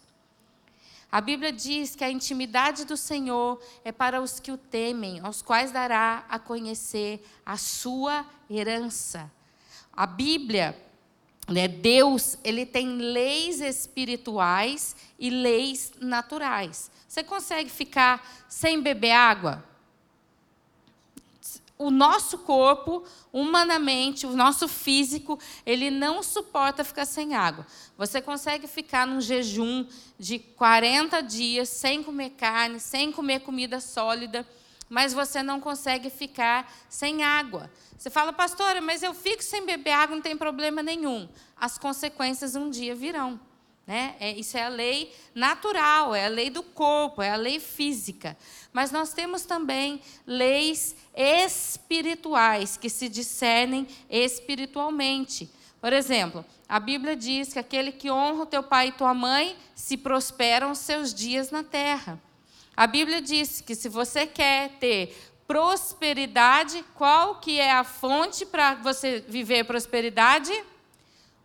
A 1.11 1.21
Bíblia 1.21 1.51
diz 1.53 1.97
que 1.97 2.05
a 2.05 2.11
intimidade 2.11 2.85
do 2.85 2.97
Senhor 2.97 3.61
é 3.83 3.91
para 3.91 4.21
os 4.21 4.39
que 4.39 4.53
o 4.53 4.59
temem, 4.59 5.21
aos 5.21 5.43
quais 5.43 5.73
dará 5.73 6.25
a 6.29 6.39
conhecer 6.39 7.27
a 7.45 7.57
sua 7.57 8.27
herança. 8.49 9.31
A 9.93 10.07
Bíblia 10.07 10.77
né, 11.49 11.67
Deus, 11.67 12.37
ele 12.45 12.67
tem 12.67 12.99
leis 12.99 13.61
espirituais 13.61 14.95
e 15.19 15.31
leis 15.31 15.93
naturais. 15.99 16.91
Você 17.09 17.25
consegue 17.25 17.71
ficar 17.71 18.45
sem 18.49 18.83
beber 18.83 19.13
água? 19.13 19.65
O 21.79 21.91
nosso 21.91 22.39
corpo, 22.39 23.05
humanamente, 23.33 24.27
o 24.27 24.37
nosso 24.37 24.69
físico, 24.69 25.39
ele 25.65 25.91
não 25.91 26.23
suporta 26.23 26.85
ficar 26.85 27.07
sem 27.07 27.35
água. 27.35 27.67
Você 27.97 28.21
consegue 28.21 28.67
ficar 28.67 29.07
num 29.07 29.21
jejum 29.21 29.87
de 30.19 30.39
40 30.39 31.23
dias 31.23 31.69
sem 31.69 32.03
comer 32.03 32.31
carne, 32.31 32.79
sem 32.79 33.11
comer 33.11 33.41
comida 33.41 33.81
sólida, 33.81 34.47
mas 34.89 35.15
você 35.15 35.43
não 35.43 35.61
consegue 35.61 36.11
ficar 36.11 36.71
sem 36.91 37.23
água. 37.23 37.71
Você 37.97 38.11
fala, 38.11 38.33
pastora, 38.33 38.81
mas 38.81 39.03
eu 39.03 39.15
fico 39.15 39.43
sem 39.43 39.65
beber 39.65 39.93
água, 39.93 40.17
não 40.17 40.23
tem 40.23 40.37
problema 40.37 40.83
nenhum. 40.83 41.29
As 41.57 41.79
consequências 41.79 42.55
um 42.55 42.69
dia 42.69 42.95
virão. 42.95 43.41
Né? 43.89 44.15
É, 44.21 44.33
isso 44.33 44.55
é 44.59 44.65
a 44.65 44.69
lei 44.69 45.11
natural, 45.35 46.15
é 46.15 46.27
a 46.27 46.29
lei 46.29 46.51
do 46.51 46.63
corpo, 46.63 47.23
é 47.23 47.31
a 47.31 47.37
lei 47.37 47.59
física. 47.59 48.37
Mas 48.71 48.93
nós 48.93 49.15
temos 49.15 49.47
também 49.47 50.03
leis 50.27 50.95
espirituais 51.17 52.77
que 52.77 52.91
se 52.91 53.09
discernem 53.09 53.89
espiritualmente. 54.11 55.51
Por 55.81 55.91
exemplo, 55.95 56.45
a 56.69 56.79
Bíblia 56.79 57.17
diz 57.17 57.55
que 57.55 57.59
aquele 57.59 57.91
que 57.91 58.11
honra 58.11 58.43
o 58.43 58.47
teu 58.47 58.63
pai 58.63 58.89
e 58.89 58.93
tua 58.93 59.15
mãe, 59.15 59.57
se 59.75 59.97
prosperam 59.97 60.73
os 60.73 60.79
seus 60.81 61.15
dias 61.15 61.51
na 61.51 61.65
terra. 61.65 62.21
A 62.77 62.87
Bíblia 62.87 63.23
diz 63.23 63.63
que 63.63 63.75
se 63.75 63.89
você 63.89 64.27
quer 64.27 64.73
ter 64.79 65.17
prosperidade, 65.47 66.85
qual 66.95 67.37
que 67.37 67.59
é 67.59 67.73
a 67.73 67.85
fonte 67.85 68.45
para 68.45 68.75
você 68.75 69.25
viver 69.27 69.65
prosperidade? 69.65 70.53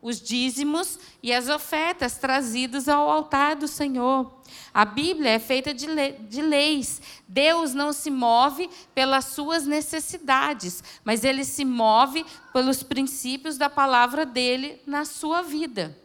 Os 0.04 0.22
dízimos 0.22 1.00
e 1.24 1.32
as 1.32 1.48
ofertas 1.48 2.18
trazidos 2.18 2.90
ao 2.90 3.10
altar 3.10 3.56
do 3.56 3.70
Senhor. 3.70 4.32
A 4.74 4.84
Bíblia 4.84 5.30
é 5.30 5.40
feita 5.40 5.74
de, 5.74 5.88
le 5.88 6.12
de 6.12 6.42
leis. 6.42 7.02
Deus 7.26 7.74
não 7.74 7.94
se 7.94 8.12
move 8.12 8.70
pelas 8.94 9.26
suas 9.26 9.66
necessidades, 9.66 10.84
mas 11.06 11.24
ele 11.24 11.46
se 11.46 11.64
move 11.64 12.26
pelos 12.52 12.84
princípios 12.84 13.58
da 13.58 13.70
palavra 13.70 14.26
dele 14.26 14.82
na 14.86 15.06
sua 15.06 15.42
vida. 15.42 15.98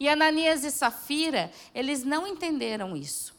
E 0.00 0.08
Ananias 0.08 0.64
e 0.64 0.70
Safira, 0.72 1.52
eles 1.72 2.02
não 2.02 2.26
entenderam 2.26 2.96
isso. 2.96 3.36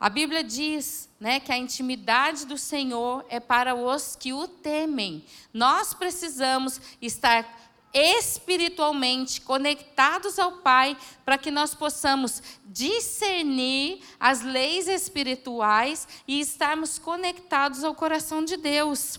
A 0.00 0.08
Bíblia 0.08 0.42
diz 0.42 1.10
né, 1.20 1.38
que 1.38 1.52
a 1.52 1.58
intimidade 1.58 2.46
do 2.46 2.56
Senhor 2.56 3.22
é 3.28 3.38
para 3.38 3.74
os 3.74 4.16
que 4.16 4.32
o 4.32 4.48
temem. 4.48 5.22
Nós 5.52 5.92
precisamos 5.92 6.80
estar 7.02 7.59
espiritualmente 7.92 9.40
conectados 9.40 10.38
ao 10.38 10.58
Pai 10.58 10.96
para 11.24 11.38
que 11.38 11.50
nós 11.50 11.74
possamos 11.74 12.42
discernir 12.64 14.02
as 14.18 14.42
leis 14.42 14.86
espirituais 14.86 16.06
e 16.26 16.40
estarmos 16.40 16.98
conectados 16.98 17.82
ao 17.82 17.94
coração 17.94 18.44
de 18.44 18.56
Deus. 18.56 19.18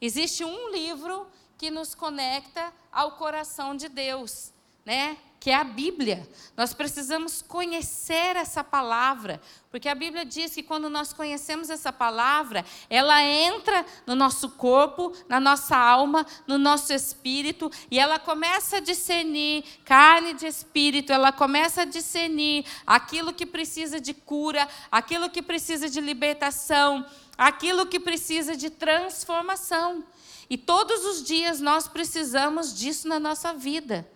Existe 0.00 0.44
um 0.44 0.70
livro 0.70 1.26
que 1.58 1.70
nos 1.70 1.94
conecta 1.94 2.72
ao 2.90 3.12
coração 3.12 3.76
de 3.76 3.88
Deus, 3.88 4.52
né? 4.84 5.16
que 5.40 5.50
é 5.50 5.54
a 5.54 5.64
Bíblia. 5.64 6.28
Nós 6.54 6.74
precisamos 6.74 7.40
conhecer 7.40 8.36
essa 8.36 8.62
palavra, 8.62 9.40
porque 9.70 9.88
a 9.88 9.94
Bíblia 9.94 10.22
diz 10.26 10.54
que 10.54 10.62
quando 10.62 10.90
nós 10.90 11.14
conhecemos 11.14 11.70
essa 11.70 11.90
palavra, 11.90 12.62
ela 12.90 13.22
entra 13.22 13.86
no 14.06 14.14
nosso 14.14 14.50
corpo, 14.50 15.14
na 15.26 15.40
nossa 15.40 15.74
alma, 15.74 16.26
no 16.46 16.58
nosso 16.58 16.92
espírito, 16.92 17.70
e 17.90 17.98
ela 17.98 18.18
começa 18.18 18.76
a 18.76 18.80
discernir 18.80 19.64
carne 19.82 20.34
de 20.34 20.46
espírito, 20.46 21.10
ela 21.10 21.32
começa 21.32 21.82
a 21.82 21.86
discernir 21.86 22.66
aquilo 22.86 23.32
que 23.32 23.46
precisa 23.46 23.98
de 23.98 24.12
cura, 24.12 24.68
aquilo 24.92 25.30
que 25.30 25.40
precisa 25.40 25.88
de 25.88 26.02
libertação, 26.02 27.06
aquilo 27.38 27.86
que 27.86 27.98
precisa 27.98 28.54
de 28.54 28.68
transformação. 28.68 30.04
E 30.50 30.58
todos 30.58 31.02
os 31.06 31.22
dias 31.24 31.60
nós 31.60 31.88
precisamos 31.88 32.74
disso 32.74 33.08
na 33.08 33.18
nossa 33.18 33.54
vida. 33.54 34.06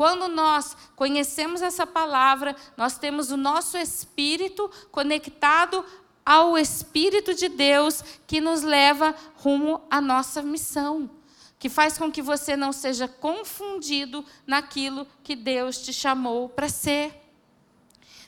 Quando 0.00 0.28
nós 0.28 0.74
conhecemos 0.96 1.60
essa 1.60 1.86
palavra, 1.86 2.56
nós 2.74 2.96
temos 2.96 3.30
o 3.30 3.36
nosso 3.36 3.76
espírito 3.76 4.70
conectado 4.90 5.84
ao 6.24 6.56
Espírito 6.56 7.34
de 7.34 7.50
Deus 7.50 8.02
que 8.26 8.40
nos 8.40 8.62
leva 8.62 9.14
rumo 9.34 9.82
à 9.90 10.00
nossa 10.00 10.40
missão, 10.40 11.10
que 11.58 11.68
faz 11.68 11.98
com 11.98 12.10
que 12.10 12.22
você 12.22 12.56
não 12.56 12.72
seja 12.72 13.06
confundido 13.06 14.24
naquilo 14.46 15.06
que 15.22 15.36
Deus 15.36 15.76
te 15.82 15.92
chamou 15.92 16.48
para 16.48 16.70
ser. 16.70 17.14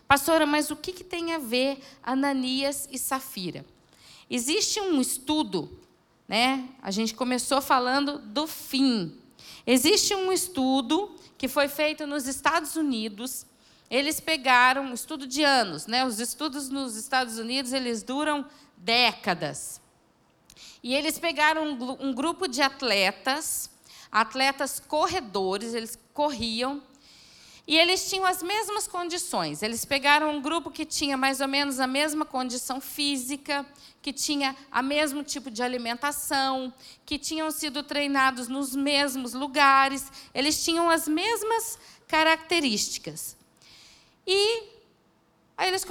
Pastora, 0.07 0.45
mas 0.45 0.71
o 0.71 0.77
que, 0.77 0.93
que 0.93 1.03
tem 1.03 1.33
a 1.33 1.39
ver 1.39 1.83
Ananias 2.03 2.87
e 2.93 2.99
Safira? 2.99 3.65
Existe 4.29 4.79
um 4.79 5.01
estudo, 5.01 5.81
né? 6.29 6.69
A 6.83 6.91
gente 6.91 7.15
começou 7.15 7.63
falando 7.63 8.19
do 8.19 8.47
fim. 8.47 9.19
Existe 9.67 10.15
um 10.15 10.31
estudo 10.31 11.17
que 11.43 11.49
foi 11.49 11.67
feito 11.67 12.07
nos 12.07 12.29
Estados 12.29 12.77
Unidos. 12.77 13.45
Eles 13.91 14.21
pegaram 14.21 14.85
um 14.85 14.95
estudo 14.95 15.27
de 15.27 15.43
anos, 15.43 15.89
né? 15.89 16.07
Os 16.07 16.21
estudos 16.21 16.69
nos 16.69 16.95
Estados 16.95 17.37
Unidos 17.37 17.73
eles 17.73 18.05
duram 18.05 18.47
décadas. 18.77 19.81
E 20.85 20.95
eles 20.95 21.19
pegaram 21.19 21.65
um, 21.65 22.11
um 22.11 22.15
grupo 22.15 22.47
de 22.47 22.63
atletas, 22.63 23.69
atletas 24.13 24.79
corredores, 24.79 25.75
eles 25.75 25.99
corriam. 26.15 26.81
E 27.67 27.79
eles 27.79 28.11
tinham 28.11 28.25
as 28.25 28.43
mesmas 28.43 28.89
condições. 28.89 29.63
Eles 29.63 29.85
pegaram 29.85 30.37
um 30.37 30.43
grupo 30.43 30.71
que 30.71 30.85
tinha 30.85 31.17
mais 31.17 31.41
ou 31.41 31.47
menos 31.47 31.79
a 31.79 31.87
mesma 31.87 32.25
condição 32.25 32.81
física, 32.81 33.65
que 34.01 34.13
tinha 34.13 34.57
o 34.75 34.83
mesmo 34.83 35.23
tipo 35.23 35.49
de 35.49 35.63
alimentação, 35.63 36.75
que 37.07 37.19
tinham 37.19 37.51
sido 37.53 37.85
treinados 37.85 38.49
nos 38.49 38.75
mesmos 38.75 39.33
lugares, 39.33 40.11
eles 40.35 40.65
tinham 40.65 40.91
as 40.91 41.07
mesmas 41.07 41.79
características. 42.09 43.37
E 44.27 44.65
aí 45.57 45.69
eles 45.69 45.85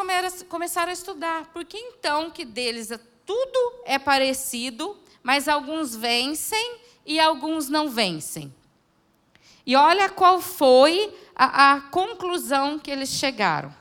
começaram 0.50 0.90
a 0.90 0.94
estudar. 0.94 1.48
Por 1.54 1.64
que 1.64 1.78
então 1.78 2.30
que 2.30 2.44
deles 2.44 2.92
é, 2.92 3.00
tudo 3.26 3.82
é 3.86 3.98
parecido, 3.98 5.00
mas 5.24 5.48
alguns 5.48 5.96
vencem 5.96 6.80
e 7.06 7.18
alguns 7.18 7.70
não 7.70 7.90
vencem? 7.90 8.54
E 9.66 9.76
olha 9.76 10.10
qual 10.10 10.42
foi 10.42 11.14
a, 11.36 11.74
a 11.74 11.82
conclusão 11.82 12.80
que 12.80 12.90
eles 12.90 13.10
chegaram. 13.10 13.74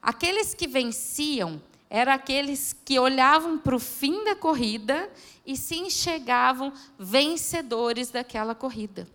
Aqueles 0.00 0.54
que 0.54 0.66
venciam 0.66 1.62
eram 1.88 2.12
aqueles 2.12 2.74
que 2.84 2.98
olhavam 2.98 3.58
para 3.58 3.76
o 3.76 3.78
fim 3.78 4.24
da 4.24 4.34
corrida 4.34 5.10
e 5.44 5.56
se 5.56 5.76
enxergavam 5.76 6.72
vencedores 6.98 8.10
daquela 8.10 8.54
corrida. 8.54 9.06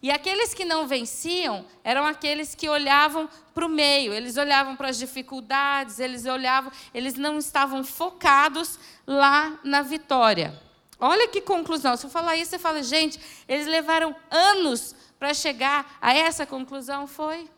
E 0.00 0.10
aqueles 0.10 0.54
que 0.54 0.64
não 0.64 0.86
venciam 0.86 1.66
eram 1.82 2.06
aqueles 2.06 2.54
que 2.54 2.68
olhavam 2.68 3.28
para 3.52 3.66
o 3.66 3.68
meio, 3.68 4.12
eles 4.14 4.36
olhavam 4.36 4.76
para 4.76 4.88
as 4.88 4.98
dificuldades, 4.98 5.98
eles 5.98 6.24
olhavam, 6.24 6.70
eles 6.94 7.14
não 7.14 7.38
estavam 7.38 7.82
focados 7.82 8.78
lá 9.06 9.58
na 9.64 9.82
vitória. 9.82 10.58
Olha 11.00 11.28
que 11.28 11.40
conclusão. 11.40 11.96
Se 11.96 12.06
eu 12.06 12.10
falar 12.10 12.36
isso, 12.36 12.50
você 12.50 12.58
fala, 12.58 12.82
gente, 12.82 13.20
eles 13.48 13.66
levaram 13.66 14.14
anos 14.30 14.94
para 15.18 15.34
chegar 15.34 15.98
a 16.00 16.14
essa 16.14 16.46
conclusão 16.46 17.06
foi. 17.06 17.50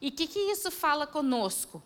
E 0.00 0.08
o 0.08 0.12
que, 0.12 0.26
que 0.26 0.38
isso 0.38 0.70
fala 0.70 1.06
conosco? 1.06 1.82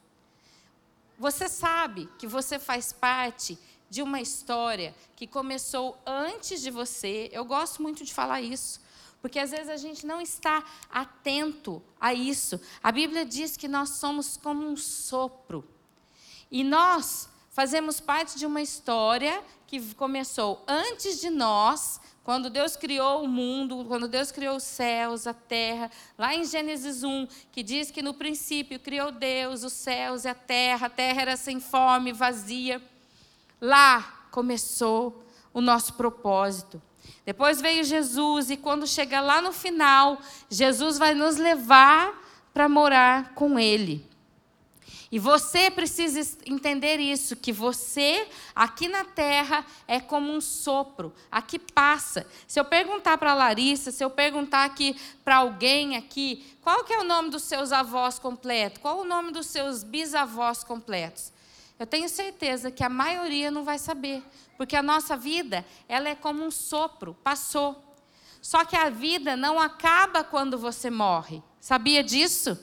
Você 1.18 1.48
sabe 1.48 2.08
que 2.18 2.26
você 2.26 2.58
faz 2.58 2.92
parte 2.92 3.58
de 3.88 4.02
uma 4.02 4.20
história 4.20 4.94
que 5.14 5.26
começou 5.26 5.96
antes 6.04 6.60
de 6.60 6.70
você. 6.70 7.28
Eu 7.32 7.44
gosto 7.44 7.80
muito 7.82 8.04
de 8.04 8.12
falar 8.12 8.40
isso, 8.40 8.80
porque 9.22 9.38
às 9.38 9.52
vezes 9.52 9.68
a 9.68 9.76
gente 9.76 10.06
não 10.06 10.20
está 10.20 10.64
atento 10.90 11.82
a 12.00 12.12
isso. 12.12 12.60
A 12.82 12.90
Bíblia 12.90 13.24
diz 13.24 13.56
que 13.56 13.68
nós 13.68 13.90
somos 13.90 14.36
como 14.36 14.66
um 14.66 14.76
sopro. 14.76 15.64
E 16.50 16.64
nós 16.64 17.28
fazemos 17.54 18.00
parte 18.00 18.36
de 18.36 18.44
uma 18.44 18.60
história 18.60 19.40
que 19.64 19.94
começou 19.94 20.64
antes 20.66 21.20
de 21.20 21.30
nós, 21.30 22.00
quando 22.24 22.50
Deus 22.50 22.74
criou 22.74 23.22
o 23.22 23.28
mundo, 23.28 23.84
quando 23.86 24.08
Deus 24.08 24.32
criou 24.32 24.56
os 24.56 24.64
céus, 24.64 25.24
a 25.24 25.32
terra, 25.32 25.88
lá 26.18 26.34
em 26.34 26.44
Gênesis 26.44 27.04
1, 27.04 27.28
que 27.52 27.62
diz 27.62 27.92
que 27.92 28.02
no 28.02 28.12
princípio 28.12 28.80
criou 28.80 29.12
Deus 29.12 29.62
os 29.62 29.72
céus 29.72 30.24
e 30.24 30.28
a 30.28 30.34
terra, 30.34 30.88
a 30.88 30.90
terra 30.90 31.22
era 31.22 31.36
sem 31.36 31.60
forma 31.60 32.12
vazia. 32.12 32.82
Lá 33.60 34.26
começou 34.32 35.24
o 35.52 35.60
nosso 35.60 35.94
propósito. 35.94 36.82
Depois 37.24 37.60
veio 37.60 37.84
Jesus, 37.84 38.50
e 38.50 38.56
quando 38.56 38.84
chega 38.84 39.20
lá 39.20 39.40
no 39.40 39.52
final, 39.52 40.18
Jesus 40.50 40.98
vai 40.98 41.14
nos 41.14 41.36
levar 41.36 42.20
para 42.52 42.68
morar 42.68 43.32
com 43.34 43.60
Ele. 43.60 44.12
E 45.12 45.18
você 45.18 45.70
precisa 45.70 46.38
entender 46.46 46.98
isso, 46.98 47.36
que 47.36 47.52
você 47.52 48.28
aqui 48.54 48.88
na 48.88 49.04
terra 49.04 49.64
é 49.86 50.00
como 50.00 50.32
um 50.32 50.40
sopro, 50.40 51.12
aqui 51.30 51.58
passa. 51.58 52.26
Se 52.46 52.58
eu 52.58 52.64
perguntar 52.64 53.18
para 53.18 53.32
a 53.32 53.34
Larissa, 53.34 53.90
se 53.90 54.04
eu 54.04 54.10
perguntar 54.10 54.64
aqui 54.64 54.96
para 55.24 55.36
alguém 55.36 55.96
aqui, 55.96 56.56
qual 56.62 56.84
que 56.84 56.92
é 56.92 56.98
o 56.98 57.04
nome 57.04 57.30
dos 57.30 57.42
seus 57.42 57.72
avós 57.72 58.18
completos? 58.18 58.80
Qual 58.80 59.00
o 59.00 59.04
nome 59.04 59.30
dos 59.30 59.46
seus 59.46 59.84
bisavós 59.84 60.64
completos? 60.64 61.32
Eu 61.78 61.86
tenho 61.86 62.08
certeza 62.08 62.70
que 62.70 62.84
a 62.84 62.88
maioria 62.88 63.50
não 63.50 63.64
vai 63.64 63.78
saber, 63.78 64.22
porque 64.56 64.76
a 64.76 64.82
nossa 64.82 65.16
vida, 65.16 65.64
ela 65.88 66.08
é 66.08 66.14
como 66.14 66.44
um 66.44 66.50
sopro, 66.50 67.14
passou. 67.22 67.82
Só 68.40 68.64
que 68.64 68.76
a 68.76 68.90
vida 68.90 69.36
não 69.36 69.58
acaba 69.58 70.22
quando 70.22 70.58
você 70.58 70.90
morre. 70.90 71.42
Sabia 71.60 72.04
disso? 72.04 72.58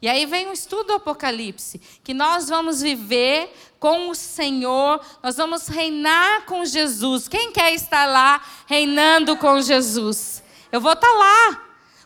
E 0.00 0.08
aí 0.08 0.26
vem 0.26 0.48
o 0.48 0.52
estudo 0.52 0.88
do 0.88 0.92
Apocalipse, 0.94 1.80
que 2.04 2.12
nós 2.12 2.48
vamos 2.48 2.82
viver 2.82 3.50
com 3.78 4.10
o 4.10 4.14
Senhor, 4.14 5.00
nós 5.22 5.36
vamos 5.36 5.68
reinar 5.68 6.44
com 6.44 6.64
Jesus. 6.64 7.28
Quem 7.28 7.50
quer 7.50 7.72
estar 7.72 8.06
lá 8.06 8.44
reinando 8.66 9.36
com 9.36 9.60
Jesus? 9.60 10.42
Eu 10.70 10.80
vou 10.80 10.92
estar 10.92 11.10
lá. 11.10 11.62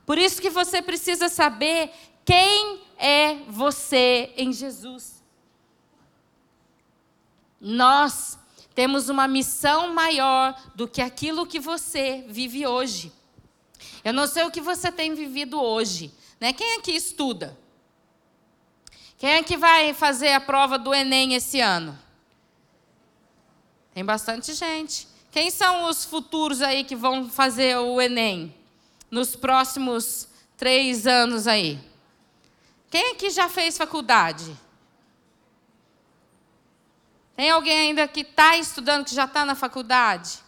Por 0.07 0.19
isso 0.19 0.41
que 0.41 0.51
você 0.51 0.81
precisa 0.81 1.29
saber 1.29 1.91
quem 2.25 2.81
é 2.97 3.37
você 3.49 4.33
em 4.37 4.53
Jesus. 4.53 5.23
Nós 7.61 8.39
temos 8.75 9.09
uma 9.09 9.27
missão 9.27 9.93
maior 9.93 10.59
do 10.75 10.87
que 10.87 11.03
aquilo 11.03 11.47
que 11.47 11.59
você 11.59 12.25
vive 12.29 12.67
hoje. 12.67 13.13
Eu 14.05 14.13
não 14.13 14.27
sei 14.27 14.45
o 14.45 14.51
que 14.51 14.61
você 14.61 14.93
tem 14.93 15.15
vivido 15.15 15.61
hoje. 15.61 16.15
Né? 16.41 16.53
Quem 16.53 16.79
aqui 16.79 16.93
estuda? 16.93 17.59
Quem 19.21 19.33
é 19.33 19.43
que 19.43 19.59
vai 19.59 19.93
fazer 19.93 20.33
a 20.33 20.41
prova 20.41 20.79
do 20.79 20.95
Enem 20.95 21.35
esse 21.35 21.61
ano? 21.61 21.97
Tem 23.93 24.03
bastante 24.03 24.55
gente. 24.55 25.07
Quem 25.31 25.51
são 25.51 25.91
os 25.91 26.07
futuros 26.07 26.63
aí 26.63 26.85
que 26.85 26.97
vão 26.97 27.29
fazer 27.29 27.77
o 27.77 28.01
Enem 28.01 28.55
nos 29.11 29.37
próximos 29.37 30.27
três 30.57 31.07
anos 31.07 31.47
aí? 31.47 31.79
Quem 32.91 33.13
aqui 33.13 33.29
já 33.29 33.47
fez 33.47 33.77
faculdade? 33.77 34.57
Tem 37.37 37.51
alguém 37.51 37.79
ainda 37.79 38.09
que 38.09 38.21
está 38.21 38.57
estudando, 38.57 39.05
que 39.05 39.15
já 39.15 39.27
está 39.27 39.45
na 39.45 39.55
faculdade? 39.55 40.39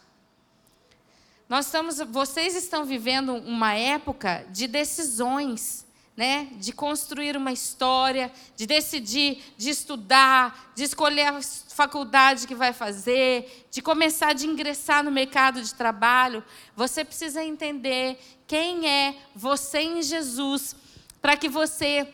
Nós 1.47 1.67
estamos, 1.67 1.99
vocês 2.09 2.57
estão 2.57 2.87
vivendo 2.87 3.35
uma 3.35 3.75
época 3.75 4.47
de 4.49 4.67
decisões 4.67 5.82
né, 6.17 6.49
de 6.53 6.73
construir 6.73 7.37
uma 7.37 7.53
história, 7.53 8.31
de 8.55 8.67
decidir, 8.67 9.43
de 9.57 9.71
estudar, 9.71 10.73
de 10.75 10.85
escolher 10.85 11.29
a 11.29 11.41
faculdade 11.43 12.47
que 12.47 12.55
vai 12.55 12.73
fazer, 12.73 13.67
de 13.71 13.81
começar 13.81 14.35
de 14.35 14.47
ingressar 14.47 15.03
no 15.03 15.11
mercado 15.11 15.63
de 15.63 15.75
trabalho, 15.75 16.45
você 16.77 17.05
precisa 17.05 17.43
entender 17.43 18.19
quem 18.47 18.87
é 18.87 19.17
você 19.35 19.81
em 19.81 20.03
Jesus, 20.03 20.77
para 21.21 21.37
que 21.37 21.49
você 21.49 22.07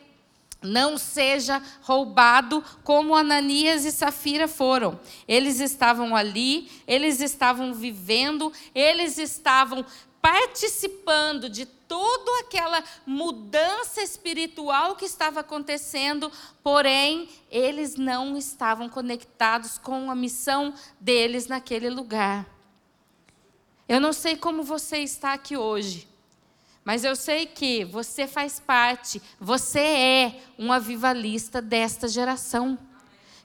não 0.63 0.99
seja 0.99 1.63
roubado 1.83 2.65
como 2.83 3.15
Ananias 3.15 3.85
e 3.85 3.93
Safira 3.93 4.49
foram. 4.49 4.99
Eles 5.27 5.61
estavam 5.61 6.17
ali, 6.17 6.69
eles 6.87 7.21
estavam 7.21 7.73
vivendo, 7.75 8.53
eles 8.75 9.19
estavam 9.19 9.85
participando 10.21 11.49
de 11.49 11.65
toda 11.65 12.41
aquela 12.41 12.85
mudança 13.07 14.03
espiritual 14.03 14.95
que 14.95 15.05
estava 15.05 15.41
acontecendo, 15.41 16.31
porém, 16.63 17.29
eles 17.51 17.97
não 17.97 18.37
estavam 18.37 18.89
conectados 18.89 19.79
com 19.79 20.11
a 20.11 20.15
missão 20.15 20.75
deles 21.01 21.47
naquele 21.47 21.89
lugar. 21.89 22.47
Eu 23.89 24.01
não 24.01 24.13
sei 24.13 24.37
como 24.37 24.63
você 24.63 24.99
está 24.99 25.33
aqui 25.33 25.57
hoje, 25.57 26.07
mas 26.85 27.05
eu 27.05 27.17
sei 27.17 27.47
que 27.47 27.85
você 27.85 28.27
faz 28.27 28.61
parte, 28.61 29.21
você 29.41 29.81
é 29.81 30.43
um 30.59 30.71
avivalista 30.73 31.63
desta 31.63 32.07
geração. 32.07 32.79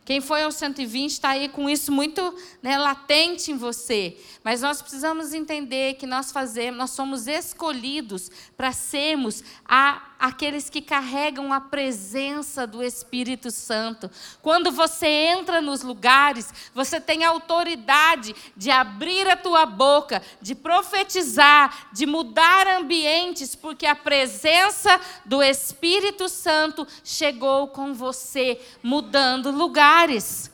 Quem 0.05 0.19
foi 0.19 0.43
ao 0.43 0.51
120 0.51 1.11
está 1.11 1.29
aí 1.29 1.47
com 1.47 1.69
isso 1.69 1.91
muito 1.91 2.35
né, 2.61 2.77
latente 2.77 3.51
em 3.51 3.57
você. 3.57 4.17
Mas 4.43 4.61
nós 4.61 4.81
precisamos 4.81 5.33
entender 5.33 5.93
que 5.93 6.05
nós 6.05 6.31
fazemos, 6.31 6.77
nós 6.77 6.91
somos 6.91 7.25
escolhidos 7.27 8.29
para 8.57 8.73
sermos 8.73 9.43
a, 9.65 10.12
aqueles 10.23 10.69
que 10.69 10.81
carregam 10.81 11.51
a 11.51 11.59
presença 11.59 12.65
do 12.65 12.81
Espírito 12.81 13.51
Santo. 13.51 14.09
Quando 14.41 14.71
você 14.71 15.05
entra 15.05 15.59
nos 15.59 15.81
lugares, 15.81 16.71
você 16.73 17.01
tem 17.01 17.25
autoridade 17.25 18.33
de 18.55 18.71
abrir 18.71 19.29
a 19.29 19.35
tua 19.35 19.65
boca, 19.65 20.21
de 20.41 20.55
profetizar, 20.55 21.89
de 21.91 22.05
mudar 22.05 22.67
ambientes, 22.67 23.53
porque 23.53 23.85
a 23.85 23.97
presença 23.97 24.97
do 25.25 25.43
Espírito 25.43 26.29
Santo 26.29 26.87
chegou 27.03 27.67
com 27.67 27.93
você, 27.93 28.61
mudando 28.81 29.51
lugares. 29.51 30.49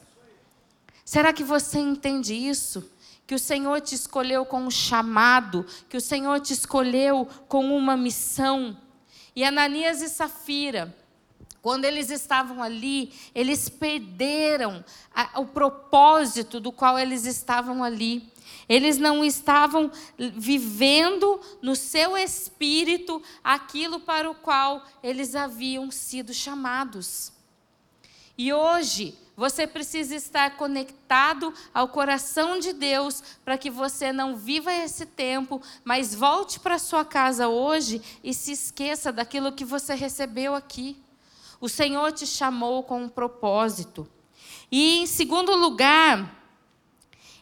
Será 1.06 1.32
que 1.32 1.44
você 1.44 1.78
entende 1.78 2.34
isso? 2.34 2.92
que 3.28 3.36
o 3.36 3.40
Senhor 3.40 3.80
te 3.80 3.94
escolheu 3.94 4.44
com 4.44 4.64
um 4.64 4.72
chamado, 4.72 5.64
que 5.88 5.96
o 5.96 6.02
Senhor 6.02 6.40
te 6.40 6.52
escolheu 6.52 7.28
com 7.48 7.78
uma 7.78 7.96
missão. 7.96 8.76
E 9.36 9.44
Ananias 9.44 10.02
e 10.02 10.10
Safira, 10.10 10.96
quando 11.62 11.86
eles 11.86 12.10
estavam 12.10 12.64
ali, 12.64 13.14
eles 13.36 13.68
perderam 13.68 14.84
a, 15.14 15.40
o 15.42 15.46
propósito 15.46 16.60
do 16.60 16.72
qual 16.72 16.98
eles 16.98 17.26
estavam 17.26 17.84
ali. 17.84 18.32
Eles 18.68 18.98
não 18.98 19.24
estavam 19.24 19.92
vivendo 20.18 21.40
no 21.62 21.76
seu 21.76 22.18
espírito 22.18 23.22
aquilo 23.44 24.00
para 24.00 24.30
o 24.30 24.36
qual 24.36 24.86
eles 25.04 25.36
haviam 25.36 25.92
sido 25.92 26.34
chamados. 26.34 27.34
E 28.38 28.54
hoje, 28.54 29.18
você 29.40 29.66
precisa 29.66 30.14
estar 30.14 30.58
conectado 30.58 31.54
ao 31.74 31.88
coração 31.88 32.60
de 32.60 32.74
Deus 32.74 33.24
para 33.46 33.58
que 33.58 33.70
você 33.70 34.12
não 34.12 34.36
viva 34.36 34.70
esse 34.74 35.06
tempo, 35.06 35.62
mas 35.82 36.14
volte 36.14 36.60
para 36.60 36.78
sua 36.78 37.06
casa 37.06 37.48
hoje 37.48 38.02
e 38.22 38.34
se 38.34 38.52
esqueça 38.52 39.14
daquilo 39.14 39.54
que 39.54 39.64
você 39.64 39.96
recebeu 39.96 40.54
aqui. 40.54 40.98
O 41.62 41.70
Senhor 41.70 42.12
te 42.12 42.28
chamou 42.28 42.84
com 42.84 43.04
um 43.04 43.08
propósito. 43.08 44.06
E 44.70 44.98
em 45.00 45.08
segundo 45.08 45.56
lugar, 45.56 46.36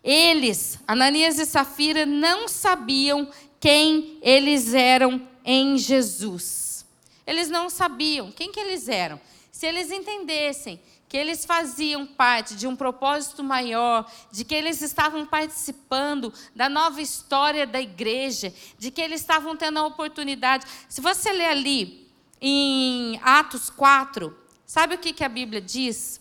eles, 0.04 0.78
Ananias 0.88 1.40
e 1.40 1.48
Safira, 1.48 2.06
não 2.06 2.48
sabiam 2.48 3.28
quem 3.60 4.20
eles 4.22 4.76
eram 4.76 5.28
em 5.44 5.80
Jesus. 5.80 6.86
Eles 7.26 7.50
não 7.50 7.72
sabiam 7.72 8.32
quem 8.32 8.52
que 8.52 8.60
eles 8.60 8.88
eram. 8.88 9.20
Se 9.52 9.66
eles 9.66 9.90
entendessem 9.90 10.80
que 11.08 11.16
eles 11.16 11.46
faziam 11.46 12.06
parte 12.06 12.56
de 12.56 12.68
um 12.68 12.76
propósito 12.76 13.44
maior, 13.44 14.10
de 14.32 14.44
que 14.44 14.54
eles 14.54 14.82
estavam 14.82 15.26
participando 15.26 16.34
da 16.56 16.68
nova 16.68 17.02
história 17.02 17.66
da 17.66 17.82
igreja, 17.82 18.54
de 18.78 18.92
que 18.92 19.02
eles 19.02 19.22
estavam 19.22 19.56
tendo 19.56 19.80
a 19.80 19.86
oportunidade. 19.86 20.66
Se 20.90 21.00
você 21.00 21.32
ler 21.32 21.48
ali 21.48 22.08
em 22.42 23.20
Atos 23.24 23.70
4, 23.70 24.36
sabe 24.66 24.96
o 24.96 24.98
que, 24.98 25.14
que 25.14 25.24
a 25.24 25.30
Bíblia 25.30 25.62
diz? 25.62 26.20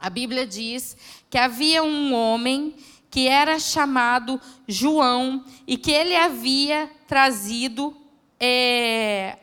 A 0.00 0.08
Bíblia 0.08 0.46
diz 0.46 0.96
que 1.28 1.36
havia 1.36 1.82
um 1.82 2.14
homem 2.14 2.76
que 3.10 3.26
era 3.26 3.58
chamado 3.58 4.40
João 4.66 5.44
e 5.66 5.76
que 5.76 5.90
ele 5.90 6.16
havia 6.16 6.90
trazido 7.06 7.96
é, 8.40 9.36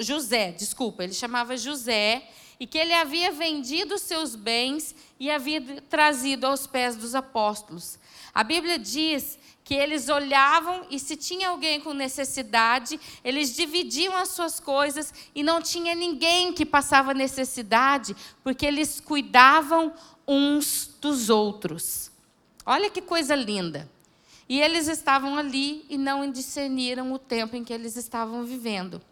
José, 0.00 0.52
desculpa, 0.52 1.04
ele 1.04 1.14
chamava 1.14 1.56
José 1.56 2.28
e 2.62 2.66
que 2.68 2.78
ele 2.78 2.94
havia 2.94 3.32
vendido 3.32 3.98
seus 3.98 4.36
bens 4.36 4.94
e 5.18 5.28
havia 5.28 5.60
trazido 5.90 6.46
aos 6.46 6.64
pés 6.64 6.94
dos 6.94 7.12
apóstolos. 7.12 7.98
A 8.32 8.44
Bíblia 8.44 8.78
diz 8.78 9.36
que 9.64 9.74
eles 9.74 10.08
olhavam 10.08 10.86
e 10.88 10.96
se 10.96 11.16
tinha 11.16 11.48
alguém 11.48 11.80
com 11.80 11.92
necessidade, 11.92 13.00
eles 13.24 13.56
dividiam 13.56 14.14
as 14.14 14.28
suas 14.28 14.60
coisas 14.60 15.12
e 15.34 15.42
não 15.42 15.60
tinha 15.60 15.92
ninguém 15.96 16.52
que 16.52 16.64
passava 16.64 17.12
necessidade, 17.12 18.14
porque 18.44 18.64
eles 18.64 19.00
cuidavam 19.00 19.92
uns 20.24 20.88
dos 21.00 21.30
outros. 21.30 22.12
Olha 22.64 22.88
que 22.88 23.02
coisa 23.02 23.34
linda. 23.34 23.90
E 24.48 24.60
eles 24.60 24.86
estavam 24.86 25.36
ali 25.36 25.84
e 25.90 25.98
não 25.98 26.30
discerniram 26.30 27.12
o 27.12 27.18
tempo 27.18 27.56
em 27.56 27.64
que 27.64 27.72
eles 27.72 27.96
estavam 27.96 28.44
vivendo. 28.44 29.02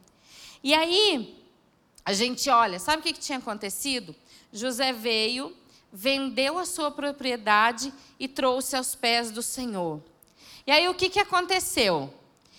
E 0.63 0.73
aí, 0.73 1.40
a 2.05 2.13
gente 2.13 2.49
olha, 2.51 2.79
sabe 2.79 3.01
o 3.01 3.03
que, 3.03 3.13
que 3.13 3.21
tinha 3.21 3.39
acontecido? 3.39 4.15
José 4.53 4.93
veio, 4.93 5.57
vendeu 5.93 6.59
a 6.59 6.65
sua 6.65 6.91
propriedade 6.91 7.93
e 8.19 8.27
trouxe 8.27 8.77
aos 8.77 8.95
pés 8.95 9.31
do 9.31 9.43
Senhor. 9.43 10.03
E 10.67 10.73
aí 10.73 10.89
o 10.89 10.95
que, 10.95 11.09
que 11.09 11.21
aconteceu? 11.21 12.13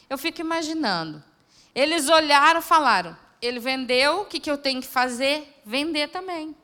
Eu 0.10 0.18
fico 0.18 0.42
imaginando. 0.42 1.24
Eles 1.74 2.10
olharam 2.10 2.60
e 2.60 2.64
falaram: 2.64 3.18
ele 3.42 3.60
vendeu, 3.60 4.22
o 4.22 4.26
que, 4.26 4.40
que 4.40 4.52
eu 4.52 4.58
tenho 4.58 4.82
que 4.82 4.88
fazer? 4.88 5.62
Vender 5.66 6.10
também. 6.10 6.56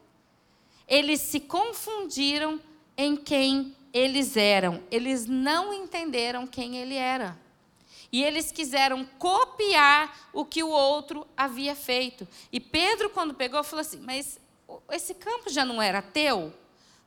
Eles 0.87 1.21
se 1.21 1.39
confundiram 1.39 2.59
em 2.95 3.15
quem 3.15 3.75
eles 3.91 4.37
eram. 4.37 4.83
Eles 4.91 5.25
não 5.25 5.73
entenderam 5.73 6.45
quem 6.45 6.77
ele 6.77 6.95
era. 6.95 7.37
E 8.11 8.23
eles 8.23 8.51
quiseram 8.51 9.05
copiar 9.19 10.29
o 10.31 10.45
que 10.45 10.63
o 10.63 10.69
outro 10.69 11.27
havia 11.35 11.75
feito. 11.75 12.27
E 12.51 12.59
Pedro, 12.59 13.09
quando 13.09 13.33
pegou, 13.33 13.63
falou 13.63 13.81
assim: 13.81 13.99
Mas 13.99 14.39
esse 14.91 15.13
campo 15.13 15.49
já 15.49 15.65
não 15.65 15.81
era 15.81 16.01
teu? 16.01 16.53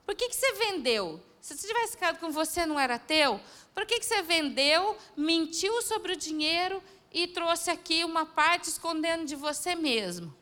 Por 0.04 0.14
que, 0.14 0.28
que 0.28 0.36
você 0.36 0.52
vendeu? 0.52 1.20
Se 1.40 1.56
você 1.56 1.66
tivesse 1.66 1.92
ficado 1.92 2.18
com 2.18 2.30
você, 2.30 2.66
não 2.66 2.78
era 2.78 2.98
teu? 2.98 3.40
Por 3.74 3.86
que, 3.86 3.98
que 3.98 4.04
você 4.04 4.22
vendeu, 4.22 4.96
mentiu 5.16 5.80
sobre 5.82 6.12
o 6.12 6.16
dinheiro 6.16 6.82
e 7.12 7.26
trouxe 7.26 7.70
aqui 7.70 8.04
uma 8.04 8.26
parte 8.26 8.68
escondendo 8.68 9.24
de 9.24 9.36
você 9.36 9.74
mesmo? 9.74 10.34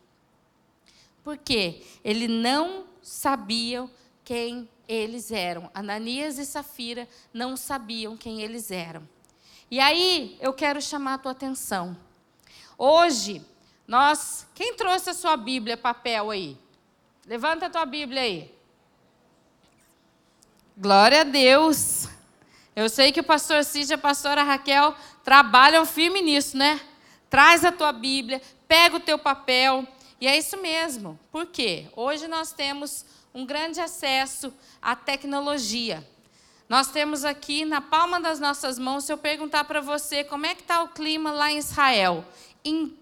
Porque 1.22 1.82
ele 2.02 2.26
não 2.26 2.86
sabia 3.02 3.88
quem 4.24 4.68
eles 4.88 5.30
eram. 5.30 5.70
Ananias 5.72 6.38
e 6.38 6.46
Safira 6.46 7.06
não 7.32 7.56
sabiam 7.56 8.16
quem 8.16 8.42
eles 8.42 8.70
eram. 8.70 9.06
E 9.70 9.78
aí 9.80 10.36
eu 10.40 10.52
quero 10.52 10.80
chamar 10.80 11.14
a 11.14 11.18
tua 11.18 11.32
atenção. 11.32 11.96
Hoje, 12.76 13.44
nós. 13.86 14.46
Quem 14.54 14.74
trouxe 14.74 15.10
a 15.10 15.14
sua 15.14 15.36
Bíblia, 15.36 15.76
papel 15.76 16.30
aí? 16.30 16.56
Levanta 17.26 17.66
a 17.66 17.70
tua 17.70 17.84
Bíblia 17.84 18.22
aí. 18.22 18.54
Glória 20.76 21.20
a 21.20 21.24
Deus. 21.24 22.08
Eu 22.74 22.88
sei 22.88 23.10
que 23.10 23.20
o 23.20 23.24
pastor 23.24 23.64
Cid 23.64 23.90
e 23.90 23.94
a 23.94 23.98
pastora 23.98 24.42
Raquel 24.42 24.94
trabalham 25.24 25.84
firme 25.84 26.22
nisso, 26.22 26.56
né? 26.56 26.80
Traz 27.28 27.64
a 27.64 27.72
tua 27.72 27.92
Bíblia, 27.92 28.40
pega 28.66 28.96
o 28.96 29.00
teu 29.00 29.18
papel. 29.18 29.86
E 30.20 30.26
é 30.26 30.38
isso 30.38 30.56
mesmo. 30.62 31.18
Por 31.30 31.46
quê? 31.46 31.88
Hoje 31.94 32.28
nós 32.28 32.52
temos 32.52 33.04
um 33.34 33.44
grande 33.44 33.80
acesso 33.80 34.54
à 34.80 34.96
tecnologia. 34.96 36.06
Nós 36.68 36.88
temos 36.88 37.24
aqui 37.24 37.64
na 37.64 37.80
palma 37.80 38.20
das 38.20 38.38
nossas 38.38 38.78
mãos, 38.78 39.04
se 39.04 39.12
eu 39.12 39.16
perguntar 39.16 39.64
para 39.64 39.80
você 39.80 40.22
como 40.22 40.44
é 40.44 40.54
que 40.54 40.60
está 40.60 40.82
o 40.82 40.88
clima 40.88 41.32
lá 41.32 41.50
em 41.50 41.58
Israel, 41.58 42.24
em 42.62 42.94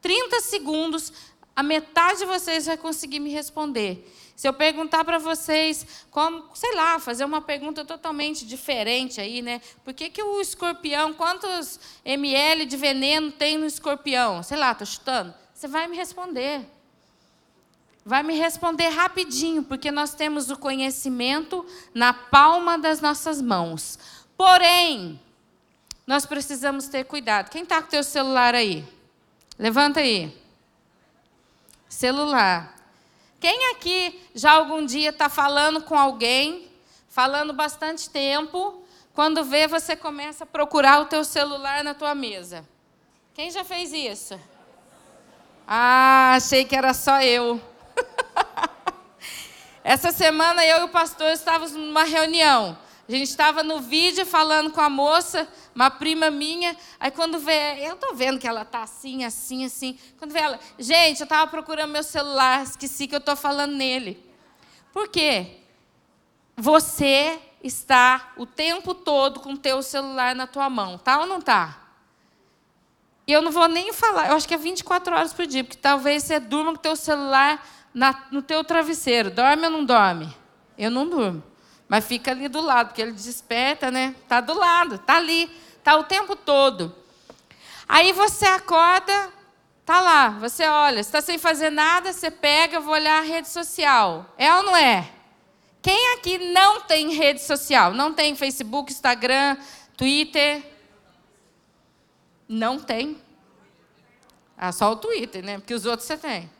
30 0.00 0.40
segundos, 0.40 1.12
a 1.56 1.62
metade 1.62 2.20
de 2.20 2.26
vocês 2.26 2.66
vai 2.66 2.76
conseguir 2.76 3.18
me 3.18 3.30
responder. 3.30 4.08
Se 4.36 4.48
eu 4.48 4.52
perguntar 4.52 5.04
para 5.04 5.18
vocês 5.18 6.04
como, 6.10 6.44
sei 6.54 6.74
lá, 6.74 6.98
fazer 6.98 7.24
uma 7.24 7.40
pergunta 7.40 7.84
totalmente 7.84 8.44
diferente 8.44 9.20
aí, 9.20 9.40
né? 9.42 9.60
Por 9.84 9.94
que, 9.94 10.10
que 10.10 10.22
o 10.22 10.40
escorpião, 10.40 11.14
quantos 11.14 11.78
ml 12.04 12.66
de 12.66 12.76
veneno 12.76 13.30
tem 13.30 13.56
no 13.56 13.66
escorpião? 13.66 14.42
Sei 14.42 14.56
lá, 14.56 14.72
estou 14.72 14.86
chutando. 14.86 15.32
Você 15.52 15.68
vai 15.68 15.86
me 15.86 15.96
responder. 15.96 16.62
Vai 18.04 18.22
me 18.22 18.36
responder 18.36 18.88
rapidinho, 18.88 19.62
porque 19.62 19.90
nós 19.90 20.14
temos 20.14 20.50
o 20.50 20.58
conhecimento 20.58 21.64
na 21.94 22.12
palma 22.12 22.78
das 22.78 23.00
nossas 23.00 23.40
mãos. 23.40 23.98
Porém, 24.36 25.18
nós 26.06 26.26
precisamos 26.26 26.86
ter 26.86 27.04
cuidado. 27.04 27.48
Quem 27.48 27.62
está 27.62 27.80
com 27.80 27.88
o 27.88 27.90
teu 27.90 28.04
celular 28.04 28.54
aí? 28.54 28.84
Levanta 29.58 30.00
aí. 30.00 30.36
Celular. 31.88 32.74
Quem 33.40 33.72
aqui 33.72 34.22
já 34.34 34.52
algum 34.52 34.84
dia 34.84 35.10
está 35.10 35.28
falando 35.30 35.80
com 35.82 35.98
alguém, 35.98 36.70
falando 37.08 37.52
bastante 37.54 38.10
tempo, 38.10 38.82
quando 39.14 39.44
vê 39.44 39.66
você 39.66 39.96
começa 39.96 40.44
a 40.44 40.46
procurar 40.46 41.00
o 41.00 41.06
teu 41.06 41.24
celular 41.24 41.82
na 41.82 41.94
tua 41.94 42.14
mesa? 42.14 42.68
Quem 43.32 43.50
já 43.50 43.64
fez 43.64 43.92
isso? 43.92 44.38
Ah, 45.66 46.34
achei 46.36 46.64
que 46.64 46.76
era 46.76 46.92
só 46.92 47.22
eu. 47.22 47.60
Essa 49.84 50.10
semana 50.10 50.64
eu 50.64 50.80
e 50.80 50.84
o 50.84 50.88
pastor 50.88 51.30
estávamos 51.30 51.72
numa 51.72 52.04
reunião. 52.04 52.78
A 53.06 53.12
gente 53.12 53.28
estava 53.28 53.62
no 53.62 53.80
vídeo 53.80 54.24
falando 54.24 54.70
com 54.70 54.80
a 54.80 54.88
moça, 54.88 55.46
uma 55.74 55.90
prima 55.90 56.30
minha. 56.30 56.74
Aí 56.98 57.10
quando 57.10 57.38
vê, 57.38 57.86
eu 57.86 57.92
estou 57.92 58.14
vendo 58.14 58.38
que 58.38 58.48
ela 58.48 58.62
está 58.62 58.82
assim, 58.82 59.24
assim, 59.24 59.66
assim. 59.66 59.98
Quando 60.18 60.32
vê 60.32 60.38
ela, 60.38 60.58
gente, 60.78 61.20
eu 61.20 61.24
estava 61.24 61.50
procurando 61.50 61.90
meu 61.90 62.02
celular, 62.02 62.62
esqueci 62.62 63.06
que 63.06 63.14
eu 63.14 63.18
estou 63.18 63.36
falando 63.36 63.74
nele. 63.74 64.24
Por 64.90 65.06
quê? 65.06 65.58
Você 66.56 67.38
está 67.62 68.32
o 68.38 68.46
tempo 68.46 68.94
todo 68.94 69.38
com 69.40 69.52
o 69.52 69.58
teu 69.58 69.82
celular 69.82 70.34
na 70.34 70.46
tua 70.46 70.70
mão, 70.70 70.96
tá 70.96 71.20
ou 71.20 71.26
não 71.26 71.42
tá? 71.42 71.78
E 73.26 73.32
eu 73.32 73.42
não 73.42 73.52
vou 73.52 73.68
nem 73.68 73.92
falar, 73.92 74.28
eu 74.28 74.36
acho 74.36 74.48
que 74.48 74.54
é 74.54 74.58
24 74.58 75.14
horas 75.14 75.34
por 75.34 75.46
dia, 75.46 75.62
porque 75.62 75.76
talvez 75.76 76.22
você 76.22 76.40
durma 76.40 76.72
com 76.72 76.78
o 76.78 76.80
teu 76.80 76.96
celular 76.96 77.62
na, 77.94 78.24
no 78.30 78.42
teu 78.42 78.64
travesseiro. 78.64 79.30
Dorme 79.30 79.64
ou 79.64 79.70
não 79.70 79.84
dorme? 79.84 80.36
Eu 80.76 80.90
não 80.90 81.08
durmo. 81.08 81.42
Mas 81.88 82.04
fica 82.04 82.32
ali 82.32 82.48
do 82.48 82.60
lado, 82.60 82.88
porque 82.88 83.00
ele 83.00 83.12
desperta, 83.12 83.90
né? 83.90 84.14
Está 84.22 84.40
do 84.40 84.52
lado, 84.52 84.96
está 84.96 85.16
ali, 85.16 85.50
está 85.78 85.96
o 85.96 86.04
tempo 86.04 86.34
todo. 86.34 86.94
Aí 87.88 88.12
você 88.12 88.46
acorda, 88.46 89.30
tá 89.84 90.00
lá, 90.00 90.30
você 90.30 90.66
olha, 90.66 90.98
está 90.98 91.20
sem 91.20 91.38
fazer 91.38 91.70
nada, 91.70 92.12
você 92.12 92.30
pega, 92.30 92.80
vou 92.80 92.94
olhar 92.94 93.18
a 93.18 93.22
rede 93.22 93.48
social. 93.48 94.26
É 94.36 94.52
ou 94.54 94.62
não 94.62 94.76
é? 94.76 95.08
Quem 95.82 96.14
aqui 96.14 96.38
não 96.52 96.80
tem 96.80 97.12
rede 97.12 97.42
social? 97.42 97.92
Não 97.92 98.14
tem 98.14 98.34
Facebook, 98.34 98.90
Instagram, 98.90 99.58
Twitter? 99.96 100.64
Não 102.48 102.80
tem. 102.80 103.20
Ah, 104.56 104.72
só 104.72 104.92
o 104.92 104.96
Twitter, 104.96 105.44
né? 105.44 105.58
Porque 105.58 105.74
os 105.74 105.84
outros 105.84 106.06
você 106.06 106.16
tem. 106.16 106.50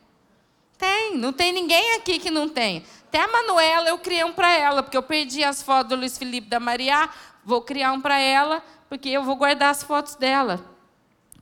Tem, 0.79 1.17
não 1.17 1.33
tem 1.33 1.53
ninguém 1.53 1.97
aqui 1.97 2.19
que 2.19 2.31
não 2.31 2.49
tem. 2.49 2.85
Até 3.09 3.21
a 3.21 3.29
Manuela, 3.29 3.89
eu 3.89 3.99
criei 3.99 4.25
um 4.25 4.33
para 4.33 4.53
ela, 4.53 4.83
porque 4.83 4.97
eu 4.97 5.03
perdi 5.03 5.45
as 5.45 5.63
fotos 5.63 5.91
do 5.91 5.97
Luiz 5.97 6.19
Felipe 6.19 6.49
da 6.49 6.59
Maria, 6.59 7.09
vou 7.45 7.63
criar 7.63 7.93
um 7.93 8.01
para 8.01 8.19
ela, 8.19 8.63
porque 8.89 9.09
eu 9.09 9.23
vou 9.23 9.37
guardar 9.37 9.71
as 9.71 9.83
fotos 9.83 10.17
dela. 10.17 10.65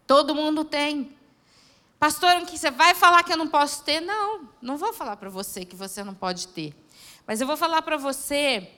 Todo 0.07 0.35
mundo 0.35 0.65
tem. 0.65 1.17
Pastor, 1.99 2.35
que 2.43 2.59
você 2.59 2.71
vai 2.71 2.95
falar 2.95 3.23
que 3.23 3.33
eu 3.33 3.37
não 3.37 3.49
posso 3.49 3.85
ter? 3.85 4.01
Não, 4.01 4.49
não 4.61 4.77
vou 4.77 4.93
falar 4.93 5.17
para 5.17 5.31
você 5.31 5.65
que 5.65 5.77
você 5.77 6.03
não 6.03 6.15
pode 6.15 6.49
ter. 6.49 6.75
Mas 7.27 7.41
eu 7.41 7.47
vou 7.47 7.57
falar 7.57 7.81
para 7.83 7.97
você 7.97 8.69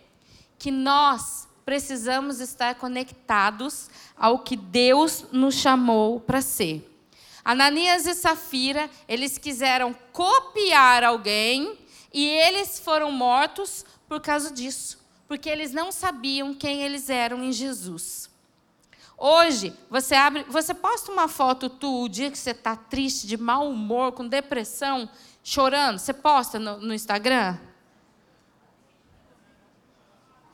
que 0.58 0.70
nós 0.70 1.48
precisamos 1.64 2.40
estar 2.40 2.74
conectados 2.74 3.88
ao 4.16 4.38
que 4.38 4.56
Deus 4.56 5.24
nos 5.32 5.54
chamou 5.54 6.20
para 6.20 6.40
ser. 6.40 6.93
Ananias 7.44 8.06
e 8.06 8.14
Safira, 8.14 8.88
eles 9.06 9.36
quiseram 9.36 9.94
copiar 10.12 11.04
alguém 11.04 11.78
e 12.12 12.26
eles 12.26 12.78
foram 12.78 13.12
mortos 13.12 13.84
por 14.08 14.20
causa 14.20 14.50
disso, 14.50 14.98
porque 15.28 15.50
eles 15.50 15.72
não 15.72 15.92
sabiam 15.92 16.54
quem 16.54 16.82
eles 16.82 17.10
eram 17.10 17.42
em 17.42 17.52
Jesus. 17.52 18.30
Hoje, 19.16 19.76
você 19.90 20.14
abre, 20.14 20.44
você 20.44 20.72
posta 20.72 21.12
uma 21.12 21.28
foto 21.28 21.68
tu 21.68 22.04
o 22.04 22.08
dia 22.08 22.30
que 22.30 22.38
você 22.38 22.50
está 22.50 22.76
triste, 22.76 23.26
de 23.26 23.36
mau 23.36 23.68
humor, 23.68 24.12
com 24.12 24.26
depressão, 24.26 25.08
chorando, 25.42 25.98
você 25.98 26.12
posta 26.12 26.58
no, 26.58 26.78
no 26.78 26.94
Instagram? 26.94 27.58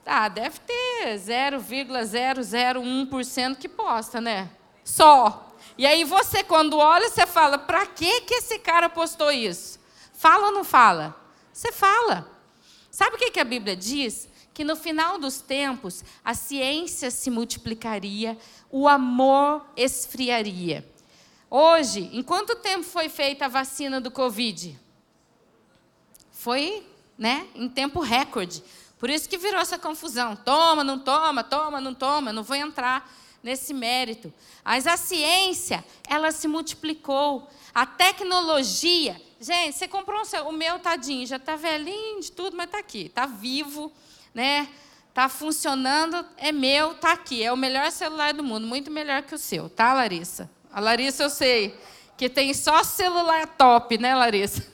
Ah, 0.04 0.28
deve 0.28 0.58
ter 0.60 1.16
0,001% 1.16 3.56
que 3.56 3.68
posta, 3.68 4.20
né? 4.20 4.50
Só. 4.82 5.49
E 5.80 5.86
aí 5.86 6.04
você, 6.04 6.44
quando 6.44 6.76
olha, 6.76 7.08
você 7.08 7.26
fala, 7.26 7.56
para 7.56 7.86
que, 7.86 8.20
que 8.20 8.34
esse 8.34 8.58
cara 8.58 8.90
postou 8.90 9.32
isso? 9.32 9.80
Fala 10.12 10.48
ou 10.48 10.52
não 10.52 10.62
fala? 10.62 11.16
Você 11.50 11.72
fala. 11.72 12.30
Sabe 12.90 13.16
o 13.16 13.18
que, 13.18 13.30
que 13.30 13.40
a 13.40 13.44
Bíblia 13.44 13.74
diz? 13.74 14.28
Que 14.52 14.62
no 14.62 14.76
final 14.76 15.18
dos 15.18 15.40
tempos, 15.40 16.04
a 16.22 16.34
ciência 16.34 17.10
se 17.10 17.30
multiplicaria, 17.30 18.36
o 18.70 18.86
amor 18.86 19.64
esfriaria. 19.74 20.86
Hoje, 21.48 22.10
em 22.12 22.22
quanto 22.22 22.56
tempo 22.56 22.84
foi 22.84 23.08
feita 23.08 23.46
a 23.46 23.48
vacina 23.48 24.02
do 24.02 24.10
Covid? 24.10 24.78
Foi, 26.30 26.86
né, 27.16 27.48
em 27.54 27.70
tempo 27.70 28.00
recorde. 28.00 28.62
Por 28.98 29.08
isso 29.08 29.26
que 29.26 29.38
virou 29.38 29.58
essa 29.58 29.78
confusão. 29.78 30.36
Toma, 30.36 30.84
não 30.84 30.98
toma, 30.98 31.42
toma, 31.42 31.80
não 31.80 31.94
toma. 31.94 32.34
Não 32.34 32.42
vou 32.42 32.54
entrar 32.54 33.10
nesse 33.42 33.72
mérito. 33.72 34.32
Mas 34.64 34.86
a 34.86 34.96
ciência, 34.96 35.84
ela 36.08 36.30
se 36.32 36.46
multiplicou. 36.48 37.48
A 37.74 37.86
tecnologia. 37.86 39.20
Gente, 39.40 39.76
você 39.76 39.88
comprou 39.88 40.20
um 40.20 40.24
céu, 40.24 40.48
o 40.48 40.52
meu 40.52 40.78
tadinho, 40.78 41.26
já 41.26 41.36
está 41.36 41.56
velhinho 41.56 42.20
de 42.20 42.30
tudo, 42.32 42.56
mas 42.56 42.66
está 42.66 42.78
aqui, 42.78 43.06
está 43.06 43.26
vivo, 43.26 43.92
né? 44.34 44.68
Está 45.08 45.28
funcionando, 45.28 46.24
é 46.36 46.52
meu, 46.52 46.92
está 46.92 47.12
aqui. 47.12 47.42
É 47.42 47.52
o 47.52 47.56
melhor 47.56 47.90
celular 47.90 48.32
do 48.34 48.44
mundo, 48.44 48.66
muito 48.66 48.90
melhor 48.90 49.22
que 49.22 49.34
o 49.34 49.38
seu, 49.38 49.68
tá, 49.68 49.92
Larissa? 49.92 50.50
A 50.72 50.80
Larissa 50.80 51.24
eu 51.24 51.30
sei 51.30 51.78
que 52.16 52.28
tem 52.28 52.52
só 52.52 52.84
celular 52.84 53.46
top, 53.46 53.96
né, 53.96 54.14
Larissa? 54.14 54.66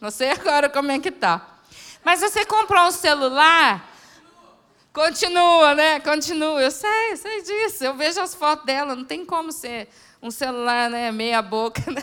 Não 0.00 0.10
sei 0.10 0.30
agora 0.30 0.68
como 0.68 0.90
é 0.92 0.98
que 0.98 1.10
tá. 1.10 1.60
Mas 2.04 2.20
você 2.20 2.44
comprou 2.44 2.84
um 2.84 2.90
celular, 2.90 3.91
continua, 4.92 5.74
né? 5.74 6.00
Continua. 6.00 6.60
Eu 6.60 6.70
sei, 6.70 7.16
sei 7.16 7.42
disso. 7.42 7.84
Eu 7.84 7.94
vejo 7.94 8.20
as 8.20 8.34
fotos 8.34 8.66
dela, 8.66 8.94
não 8.94 9.04
tem 9.04 9.24
como 9.24 9.50
ser 9.50 9.88
um 10.22 10.30
celular, 10.30 10.90
né? 10.90 11.10
Meia 11.10 11.42
boca. 11.42 11.82
Né? 11.90 12.02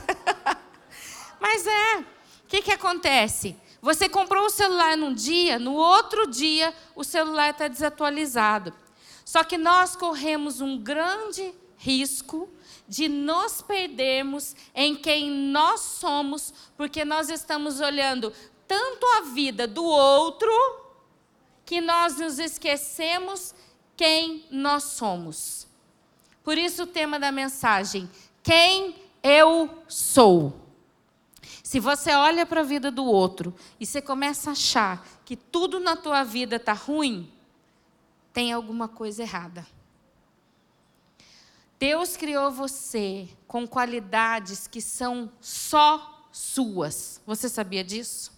Mas 1.39 1.65
é. 1.65 1.97
O 1.99 2.47
que, 2.49 2.61
que 2.61 2.71
acontece? 2.71 3.55
Você 3.81 4.09
comprou 4.09 4.45
um 4.45 4.49
celular 4.49 4.97
num 4.97 5.13
dia, 5.13 5.57
no 5.57 5.73
outro 5.73 6.27
dia 6.27 6.73
o 6.95 7.03
celular 7.03 7.51
está 7.51 7.67
desatualizado. 7.67 8.73
Só 9.23 9.43
que 9.43 9.57
nós 9.57 9.95
corremos 9.95 10.59
um 10.59 10.77
grande 10.77 11.53
risco 11.77 12.49
de 12.87 13.07
nos 13.07 13.61
perdermos 13.61 14.55
em 14.73 14.95
quem 14.95 15.29
nós 15.29 15.79
somos, 15.81 16.53
porque 16.75 17.05
nós 17.05 17.29
estamos 17.29 17.79
olhando 17.79 18.33
tanto 18.67 19.05
a 19.17 19.21
vida 19.21 19.65
do 19.67 19.83
outro 19.83 20.49
que 21.69 21.79
nós 21.79 22.17
nos 22.17 22.39
esquecemos 22.39 23.53
quem 23.95 24.43
nós 24.49 24.85
somos. 24.85 25.67
Por 26.43 26.57
isso 26.57 26.81
o 26.81 26.87
tema 26.87 27.19
da 27.19 27.31
mensagem: 27.31 28.09
quem 28.41 28.95
eu 29.21 29.83
sou. 29.87 30.59
Se 31.61 31.79
você 31.79 32.11
olha 32.15 32.43
para 32.43 32.61
a 32.61 32.63
vida 32.63 32.89
do 32.89 33.05
outro 33.05 33.53
e 33.79 33.85
você 33.85 34.01
começa 34.01 34.49
a 34.49 34.53
achar 34.53 35.07
que 35.23 35.35
tudo 35.35 35.79
na 35.79 35.95
tua 35.95 36.23
vida 36.23 36.55
está 36.55 36.73
ruim, 36.73 37.31
tem 38.33 38.51
alguma 38.51 38.87
coisa 38.87 39.21
errada. 39.21 39.67
Deus 41.77 42.17
criou 42.17 42.49
você 42.49 43.29
com 43.47 43.67
qualidades 43.67 44.65
que 44.65 44.81
são 44.81 45.31
só 45.39 46.27
suas. 46.31 47.21
Você 47.27 47.47
sabia 47.47 47.83
disso? 47.83 48.33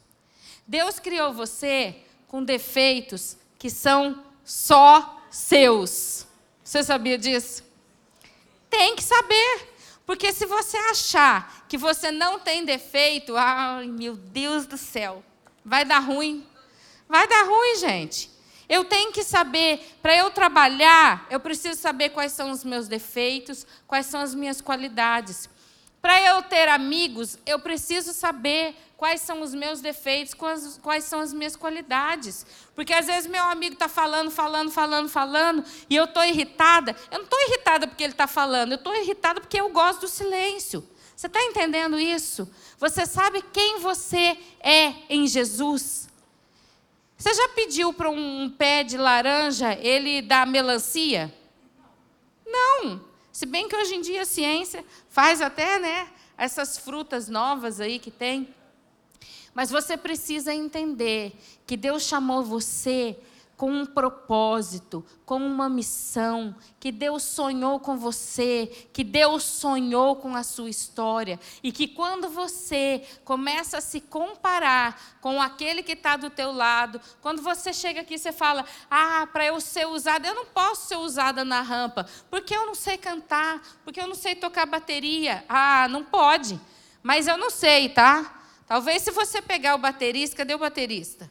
Deus 0.67 0.99
criou 0.99 1.31
você 1.31 2.03
com 2.31 2.41
defeitos 2.41 3.35
que 3.59 3.69
são 3.69 4.23
só 4.45 5.21
seus. 5.29 6.25
Você 6.63 6.81
sabia 6.81 7.17
disso? 7.17 7.61
Tem 8.69 8.95
que 8.95 9.03
saber. 9.03 9.67
Porque 10.05 10.31
se 10.31 10.45
você 10.45 10.77
achar 10.77 11.65
que 11.67 11.77
você 11.77 12.09
não 12.09 12.39
tem 12.39 12.63
defeito, 12.63 13.35
ai 13.35 13.85
meu 13.87 14.15
Deus 14.15 14.65
do 14.65 14.77
céu, 14.77 15.21
vai 15.65 15.83
dar 15.83 15.99
ruim. 15.99 16.47
Vai 17.09 17.27
dar 17.27 17.43
ruim, 17.43 17.75
gente. 17.79 18.31
Eu 18.69 18.85
tenho 18.85 19.11
que 19.11 19.23
saber, 19.23 19.97
para 20.01 20.15
eu 20.15 20.31
trabalhar, 20.31 21.27
eu 21.29 21.41
preciso 21.41 21.81
saber 21.81 22.11
quais 22.11 22.31
são 22.31 22.49
os 22.49 22.63
meus 22.63 22.87
defeitos, 22.87 23.67
quais 23.85 24.05
são 24.05 24.21
as 24.21 24.33
minhas 24.33 24.61
qualidades. 24.61 25.49
Para 26.01 26.19
eu 26.21 26.41
ter 26.41 26.67
amigos, 26.67 27.37
eu 27.45 27.59
preciso 27.59 28.11
saber 28.11 28.75
quais 28.97 29.21
são 29.21 29.41
os 29.41 29.53
meus 29.53 29.81
defeitos, 29.81 30.33
quais, 30.33 30.79
quais 30.81 31.03
são 31.03 31.19
as 31.19 31.31
minhas 31.31 31.55
qualidades. 31.55 32.45
Porque 32.75 32.93
às 32.93 33.05
vezes 33.05 33.29
meu 33.29 33.43
amigo 33.43 33.73
está 33.73 33.87
falando, 33.87 34.31
falando, 34.31 34.71
falando, 34.71 35.09
falando, 35.09 35.63
e 35.89 35.95
eu 35.95 36.05
estou 36.05 36.23
irritada. 36.23 36.95
Eu 37.11 37.19
não 37.19 37.25
estou 37.25 37.39
irritada 37.41 37.87
porque 37.87 38.03
ele 38.03 38.13
está 38.13 38.27
falando, 38.27 38.71
eu 38.71 38.77
estou 38.77 38.95
irritada 38.95 39.41
porque 39.41 39.59
eu 39.59 39.69
gosto 39.69 40.01
do 40.01 40.07
silêncio. 40.07 40.87
Você 41.15 41.27
está 41.27 41.41
entendendo 41.43 41.99
isso? 41.99 42.51
Você 42.79 43.05
sabe 43.05 43.43
quem 43.53 43.79
você 43.79 44.35
é 44.59 44.93
em 45.07 45.27
Jesus? 45.27 46.09
Você 47.15 47.31
já 47.35 47.49
pediu 47.49 47.93
para 47.93 48.09
um 48.09 48.49
pé 48.49 48.83
de 48.83 48.97
laranja 48.97 49.75
ele 49.75 50.23
dar 50.23 50.47
melancia? 50.47 51.31
Não. 52.43 53.10
Se 53.31 53.45
bem 53.45 53.67
que 53.67 53.75
hoje 53.75 53.95
em 53.95 54.01
dia 54.01 54.23
a 54.23 54.25
ciência 54.25 54.83
faz 55.09 55.41
até, 55.41 55.79
né, 55.79 56.09
essas 56.37 56.77
frutas 56.77 57.29
novas 57.29 57.79
aí 57.79 57.99
que 57.99 58.11
tem. 58.11 58.53
Mas 59.53 59.69
você 59.69 59.95
precisa 59.95 60.53
entender 60.53 61.33
que 61.65 61.77
Deus 61.77 62.03
chamou 62.03 62.43
você 62.43 63.17
com 63.61 63.71
um 63.71 63.85
propósito, 63.85 65.05
com 65.23 65.37
uma 65.37 65.69
missão, 65.69 66.55
que 66.79 66.91
Deus 66.91 67.21
sonhou 67.21 67.79
com 67.79 67.95
você, 67.95 68.65
que 68.91 69.03
Deus 69.03 69.43
sonhou 69.43 70.15
com 70.15 70.35
a 70.35 70.41
sua 70.41 70.67
história, 70.67 71.39
e 71.61 71.71
que 71.71 71.87
quando 71.87 72.27
você 72.27 73.03
começa 73.23 73.77
a 73.77 73.81
se 73.81 74.01
comparar 74.01 75.19
com 75.21 75.39
aquele 75.39 75.83
que 75.83 75.91
está 75.91 76.17
do 76.17 76.31
teu 76.31 76.51
lado, 76.51 76.99
quando 77.21 77.43
você 77.43 77.71
chega 77.71 78.01
aqui 78.01 78.17
você 78.17 78.31
fala, 78.31 78.65
ah, 78.89 79.27
para 79.31 79.45
eu 79.45 79.61
ser 79.61 79.85
usada, 79.85 80.27
eu 80.27 80.33
não 80.33 80.47
posso 80.47 80.87
ser 80.87 80.97
usada 80.97 81.45
na 81.45 81.61
rampa, 81.61 82.07
porque 82.31 82.55
eu 82.55 82.65
não 82.65 82.73
sei 82.73 82.97
cantar, 82.97 83.61
porque 83.83 84.01
eu 84.01 84.07
não 84.07 84.15
sei 84.15 84.33
tocar 84.33 84.65
bateria, 84.65 85.45
ah, 85.47 85.87
não 85.87 86.03
pode, 86.03 86.59
mas 87.03 87.27
eu 87.27 87.37
não 87.37 87.51
sei, 87.51 87.89
tá? 87.89 88.41
Talvez 88.65 89.03
se 89.03 89.11
você 89.11 89.39
pegar 89.39 89.75
o 89.75 89.77
baterista, 89.77 90.37
cadê 90.37 90.55
o 90.55 90.57
baterista? 90.57 91.29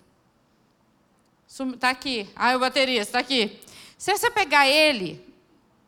Está 1.51 1.91
aqui. 1.91 2.31
Ah, 2.37 2.55
o 2.55 2.61
baterista, 2.61 3.03
está 3.03 3.19
aqui. 3.19 3.61
Se 3.99 4.17
você 4.17 4.31
pegar 4.31 4.69
ele, 4.69 5.23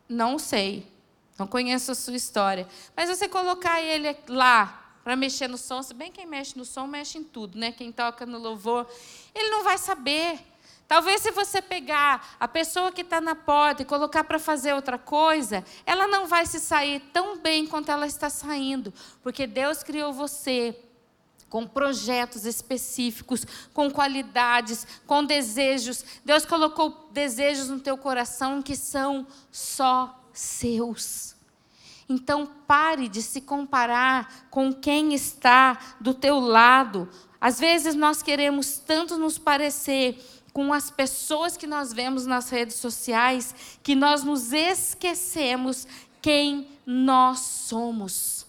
não 0.09 0.37
sei. 0.37 0.85
Não 1.39 1.47
conheço 1.47 1.93
a 1.93 1.95
sua 1.95 2.15
história. 2.15 2.67
Mas 2.95 3.09
você 3.09 3.29
colocar 3.29 3.81
ele 3.81 4.15
lá 4.27 4.97
para 5.05 5.15
mexer 5.15 5.47
no 5.47 5.57
som, 5.57 5.81
se 5.81 5.93
bem 5.93 6.11
quem 6.11 6.25
mexe 6.25 6.57
no 6.57 6.65
som, 6.65 6.85
mexe 6.85 7.17
em 7.17 7.23
tudo, 7.23 7.57
né? 7.57 7.71
Quem 7.71 7.93
toca 7.93 8.25
no 8.25 8.37
louvor, 8.37 8.85
ele 9.33 9.49
não 9.49 9.63
vai 9.63 9.77
saber. 9.77 10.37
Talvez 10.85 11.21
se 11.21 11.31
você 11.31 11.61
pegar 11.61 12.35
a 12.37 12.47
pessoa 12.47 12.91
que 12.91 13.01
está 13.01 13.21
na 13.21 13.33
porta 13.33 13.81
e 13.81 13.85
colocar 13.85 14.25
para 14.25 14.37
fazer 14.37 14.73
outra 14.73 14.97
coisa, 14.97 15.63
ela 15.85 16.07
não 16.07 16.27
vai 16.27 16.45
se 16.45 16.59
sair 16.59 16.99
tão 17.13 17.37
bem 17.37 17.65
quanto 17.65 17.89
ela 17.89 18.05
está 18.05 18.29
saindo, 18.29 18.93
porque 19.23 19.47
Deus 19.47 19.81
criou 19.81 20.11
você 20.11 20.77
com 21.53 21.67
projetos 21.67 22.47
específicos, 22.47 23.45
com 23.75 23.91
qualidades, 23.91 24.87
com 25.05 25.23
desejos. 25.23 26.03
Deus 26.25 26.47
colocou 26.47 27.07
desejos 27.11 27.69
no 27.69 27.79
teu 27.79 27.95
coração 27.95 28.59
que 28.59 28.75
são 28.75 29.27
só 29.51 30.19
seus. 30.33 31.35
Então 32.09 32.47
pare 32.65 33.07
de 33.07 33.21
se 33.21 33.39
comparar 33.39 34.47
com 34.49 34.73
quem 34.73 35.13
está 35.13 35.77
do 36.01 36.11
teu 36.11 36.39
lado. 36.39 37.07
Às 37.39 37.59
vezes 37.59 37.93
nós 37.93 38.23
queremos 38.23 38.79
tanto 38.79 39.15
nos 39.19 39.37
parecer 39.37 40.19
com 40.51 40.73
as 40.73 40.89
pessoas 40.89 41.55
que 41.55 41.67
nós 41.67 41.93
vemos 41.93 42.25
nas 42.25 42.49
redes 42.49 42.77
sociais 42.77 43.53
que 43.83 43.93
nós 43.93 44.23
nos 44.23 44.51
esquecemos 44.53 45.87
quem 46.19 46.67
nós 46.83 47.41
somos. 47.41 48.47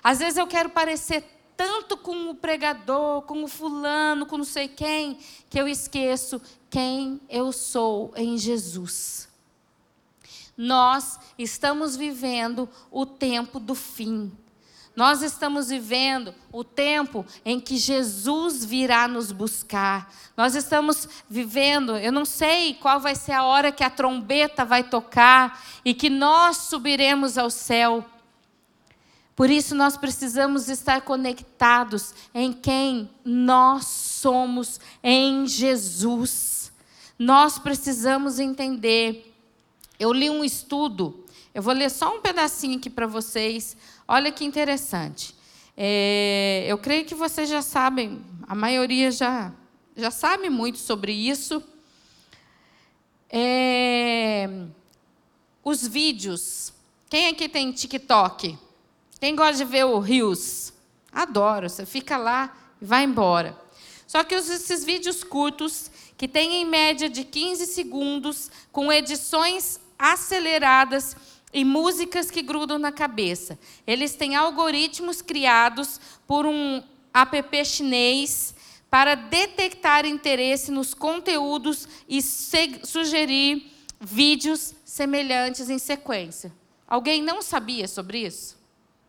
Às 0.00 0.20
vezes 0.20 0.36
eu 0.36 0.46
quero 0.46 0.70
parecer 0.70 1.39
tanto 1.60 1.94
com 1.94 2.30
o 2.30 2.34
pregador, 2.34 3.20
com 3.20 3.44
o 3.44 3.46
fulano, 3.46 4.24
com 4.24 4.38
não 4.38 4.46
sei 4.46 4.66
quem, 4.66 5.18
que 5.50 5.60
eu 5.60 5.68
esqueço 5.68 6.40
quem 6.70 7.20
eu 7.28 7.52
sou 7.52 8.14
em 8.16 8.38
Jesus. 8.38 9.28
Nós 10.56 11.20
estamos 11.38 11.96
vivendo 11.96 12.66
o 12.90 13.04
tempo 13.04 13.60
do 13.60 13.74
fim. 13.74 14.32
Nós 14.96 15.20
estamos 15.20 15.68
vivendo 15.68 16.34
o 16.50 16.64
tempo 16.64 17.26
em 17.44 17.60
que 17.60 17.76
Jesus 17.76 18.64
virá 18.64 19.06
nos 19.06 19.30
buscar. 19.30 20.10
Nós 20.34 20.54
estamos 20.54 21.06
vivendo, 21.28 21.94
eu 21.98 22.10
não 22.10 22.24
sei 22.24 22.72
qual 22.72 22.98
vai 23.00 23.14
ser 23.14 23.32
a 23.32 23.44
hora 23.44 23.70
que 23.70 23.84
a 23.84 23.90
trombeta 23.90 24.64
vai 24.64 24.82
tocar 24.82 25.62
e 25.84 25.92
que 25.92 26.08
nós 26.08 26.56
subiremos 26.56 27.36
ao 27.36 27.50
céu. 27.50 28.02
Por 29.34 29.48
isso 29.48 29.74
nós 29.74 29.96
precisamos 29.96 30.68
estar 30.68 31.00
conectados 31.02 32.14
em 32.34 32.52
quem 32.52 33.10
nós 33.24 33.86
somos 33.86 34.78
em 35.02 35.46
Jesus. 35.46 36.72
Nós 37.18 37.58
precisamos 37.58 38.38
entender. 38.38 39.34
Eu 39.98 40.12
li 40.12 40.30
um 40.30 40.44
estudo, 40.44 41.24
eu 41.54 41.62
vou 41.62 41.74
ler 41.74 41.90
só 41.90 42.16
um 42.16 42.20
pedacinho 42.20 42.78
aqui 42.78 42.88
para 42.88 43.06
vocês. 43.06 43.76
Olha 44.06 44.32
que 44.32 44.44
interessante. 44.44 45.34
É, 45.76 46.64
eu 46.68 46.76
creio 46.78 47.04
que 47.04 47.14
vocês 47.14 47.48
já 47.48 47.62
sabem, 47.62 48.22
a 48.46 48.54
maioria 48.54 49.10
já, 49.10 49.52
já 49.96 50.10
sabe 50.10 50.50
muito 50.50 50.78
sobre 50.78 51.12
isso. 51.12 51.62
É, 53.30 54.48
os 55.64 55.86
vídeos. 55.86 56.72
Quem 57.08 57.28
aqui 57.28 57.48
tem 57.48 57.72
TikTok? 57.72 58.58
Quem 59.20 59.36
gosta 59.36 59.62
de 59.62 59.70
ver 59.70 59.84
o 59.84 59.98
Rios? 59.98 60.72
Adoro. 61.12 61.68
Você 61.68 61.84
fica 61.84 62.16
lá 62.16 62.56
e 62.80 62.84
vai 62.86 63.04
embora. 63.04 63.54
Só 64.06 64.24
que 64.24 64.34
esses 64.34 64.82
vídeos 64.82 65.22
curtos, 65.22 65.90
que 66.16 66.26
têm 66.26 66.62
em 66.62 66.64
média 66.64 67.08
de 67.08 67.22
15 67.22 67.66
segundos, 67.66 68.50
com 68.72 68.90
edições 68.90 69.78
aceleradas 69.98 71.14
e 71.52 71.64
músicas 71.64 72.30
que 72.30 72.40
grudam 72.42 72.78
na 72.78 72.90
cabeça. 72.90 73.58
Eles 73.86 74.14
têm 74.14 74.34
algoritmos 74.36 75.20
criados 75.20 76.00
por 76.26 76.46
um 76.46 76.82
app 77.12 77.64
chinês 77.64 78.54
para 78.88 79.14
detectar 79.14 80.06
interesse 80.06 80.70
nos 80.70 80.94
conteúdos 80.94 81.86
e 82.08 82.22
sugerir 82.22 83.70
vídeos 84.00 84.74
semelhantes 84.84 85.68
em 85.68 85.78
sequência. 85.78 86.52
Alguém 86.88 87.22
não 87.22 87.42
sabia 87.42 87.86
sobre 87.86 88.26
isso? 88.26 88.59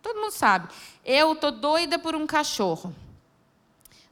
Todo 0.02 0.20
mundo 0.20 0.32
sabe. 0.32 0.68
Eu 1.06 1.36
tô 1.36 1.52
doida 1.52 2.00
por 2.00 2.16
um 2.16 2.26
cachorro. 2.26 2.94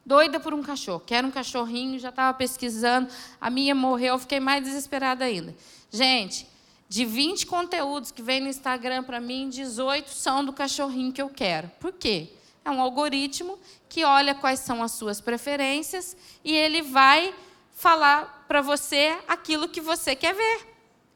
Doida 0.04 0.40
por 0.40 0.54
um 0.54 0.62
cachorro. 0.62 1.02
Quero 1.04 1.28
um 1.28 1.30
cachorrinho, 1.30 1.98
já 1.98 2.08
estava 2.08 2.36
pesquisando. 2.36 3.08
A 3.40 3.50
minha 3.50 3.74
morreu, 3.74 4.14
eu 4.14 4.18
fiquei 4.18 4.40
mais 4.40 4.64
desesperada 4.64 5.24
ainda. 5.24 5.54
Gente, 5.90 6.46
de 6.88 7.04
20 7.04 7.46
conteúdos 7.46 8.10
que 8.10 8.22
vem 8.22 8.40
no 8.40 8.48
Instagram 8.48 9.04
para 9.04 9.20
mim, 9.20 9.48
18 9.48 10.10
são 10.10 10.44
do 10.44 10.52
cachorrinho 10.52 11.12
que 11.12 11.22
eu 11.22 11.28
quero. 11.28 11.70
Por 11.78 11.92
quê? 11.92 12.30
É 12.64 12.70
um 12.70 12.80
algoritmo 12.80 13.58
que 13.88 14.04
olha 14.04 14.34
quais 14.34 14.60
são 14.60 14.82
as 14.82 14.92
suas 14.92 15.20
preferências 15.20 16.16
e 16.44 16.52
ele 16.52 16.82
vai 16.82 17.34
falar 17.72 18.44
para 18.46 18.60
você 18.60 19.16
aquilo 19.26 19.68
que 19.68 19.80
você 19.80 20.14
quer 20.14 20.34
ver. 20.34 20.66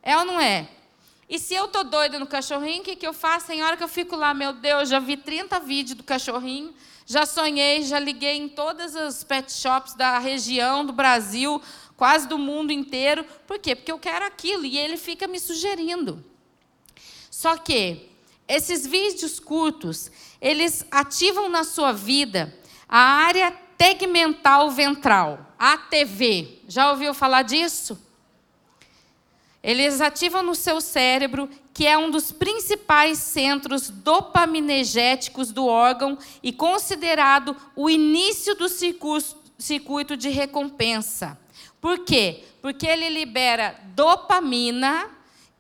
É 0.02 0.16
ou 0.16 0.24
não 0.24 0.40
é? 0.40 0.68
E 1.34 1.38
se 1.40 1.52
eu 1.52 1.66
tô 1.66 1.82
doida 1.82 2.16
no 2.16 2.28
cachorrinho, 2.28 2.80
o 2.80 2.84
que, 2.84 2.94
que 2.94 3.04
eu 3.04 3.12
faço? 3.12 3.48
Tem 3.48 3.60
hora 3.60 3.76
que 3.76 3.82
eu 3.82 3.88
fico 3.88 4.14
lá, 4.14 4.32
meu 4.32 4.52
Deus, 4.52 4.88
já 4.88 5.00
vi 5.00 5.16
30 5.16 5.58
vídeos 5.58 5.96
do 5.96 6.04
cachorrinho, 6.04 6.72
já 7.04 7.26
sonhei, 7.26 7.82
já 7.82 7.98
liguei 7.98 8.36
em 8.36 8.48
todas 8.48 8.94
as 8.94 9.24
pet 9.24 9.52
shops 9.52 9.94
da 9.94 10.20
região, 10.20 10.86
do 10.86 10.92
Brasil, 10.92 11.60
quase 11.96 12.28
do 12.28 12.38
mundo 12.38 12.70
inteiro. 12.70 13.26
Por 13.48 13.58
quê? 13.58 13.74
Porque 13.74 13.90
eu 13.90 13.98
quero 13.98 14.24
aquilo 14.24 14.64
e 14.64 14.78
ele 14.78 14.96
fica 14.96 15.26
me 15.26 15.40
sugerindo. 15.40 16.24
Só 17.28 17.56
que 17.56 18.08
esses 18.46 18.86
vídeos 18.86 19.40
curtos, 19.40 20.12
eles 20.40 20.86
ativam 20.88 21.48
na 21.48 21.64
sua 21.64 21.90
vida 21.90 22.56
a 22.88 23.00
área 23.00 23.50
tegmental 23.76 24.70
ventral, 24.70 25.52
ATV. 25.58 26.60
Já 26.68 26.92
ouviu 26.92 27.12
falar 27.12 27.42
disso? 27.42 27.98
Eles 29.64 30.02
ativam 30.02 30.42
no 30.42 30.54
seu 30.54 30.78
cérebro, 30.78 31.48
que 31.72 31.86
é 31.86 31.96
um 31.96 32.10
dos 32.10 32.30
principais 32.30 33.16
centros 33.16 33.88
dopaminegéticos 33.88 35.50
do 35.50 35.66
órgão 35.66 36.18
e 36.42 36.52
considerado 36.52 37.56
o 37.74 37.88
início 37.88 38.54
do 38.54 38.68
circuito 38.68 40.18
de 40.18 40.28
recompensa. 40.28 41.38
Por 41.80 42.00
quê? 42.00 42.44
Porque 42.60 42.86
ele 42.86 43.08
libera 43.08 43.80
dopamina, 43.94 45.08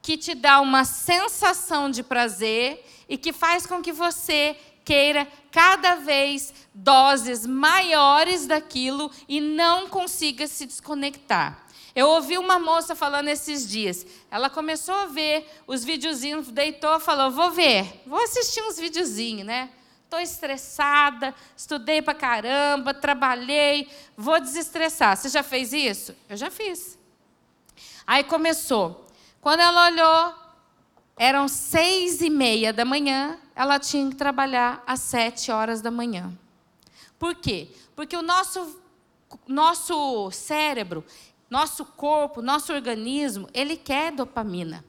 que 0.02 0.18
te 0.18 0.34
dá 0.34 0.60
uma 0.60 0.84
sensação 0.84 1.90
de 1.90 2.02
prazer 2.02 2.84
e 3.08 3.16
que 3.16 3.32
faz 3.32 3.64
com 3.64 3.80
que 3.80 3.90
você 3.90 4.54
queira 4.84 5.26
cada 5.50 5.94
vez 5.94 6.52
doses 6.74 7.46
maiores 7.46 8.46
daquilo 8.46 9.10
e 9.26 9.40
não 9.40 9.88
consiga 9.88 10.46
se 10.46 10.66
desconectar. 10.66 11.63
Eu 11.94 12.08
ouvi 12.08 12.36
uma 12.36 12.58
moça 12.58 12.96
falando 12.96 13.28
esses 13.28 13.68
dias. 13.68 14.04
Ela 14.30 14.50
começou 14.50 14.94
a 14.94 15.06
ver 15.06 15.48
os 15.66 15.84
videozinhos, 15.84 16.50
deitou, 16.50 16.98
falou: 16.98 17.30
"Vou 17.30 17.50
ver, 17.50 18.02
vou 18.06 18.20
assistir 18.22 18.62
uns 18.62 18.78
videozinhos, 18.78 19.46
né? 19.46 19.70
Estou 20.02 20.20
estressada, 20.20 21.34
estudei 21.56 22.02
para 22.02 22.14
caramba, 22.14 22.94
trabalhei, 22.94 23.88
vou 24.16 24.40
desestressar. 24.40 25.16
Você 25.16 25.28
já 25.28 25.42
fez 25.42 25.72
isso? 25.72 26.14
Eu 26.28 26.36
já 26.36 26.50
fiz. 26.50 26.98
Aí 28.06 28.22
começou. 28.22 29.06
Quando 29.40 29.60
ela 29.60 29.86
olhou, 29.86 30.34
eram 31.16 31.48
seis 31.48 32.20
e 32.20 32.30
meia 32.30 32.72
da 32.72 32.84
manhã, 32.84 33.38
ela 33.54 33.78
tinha 33.78 34.08
que 34.08 34.16
trabalhar 34.16 34.82
às 34.86 35.00
sete 35.00 35.50
horas 35.50 35.80
da 35.80 35.90
manhã. 35.90 36.32
Por 37.18 37.34
quê? 37.34 37.68
Porque 37.94 38.16
o 38.16 38.22
nosso, 38.22 38.80
nosso 39.46 40.30
cérebro, 40.30 41.04
nosso 41.48 41.84
corpo, 41.84 42.42
nosso 42.42 42.72
organismo, 42.72 43.48
ele 43.52 43.76
quer 43.76 44.12
dopamina. 44.12 44.84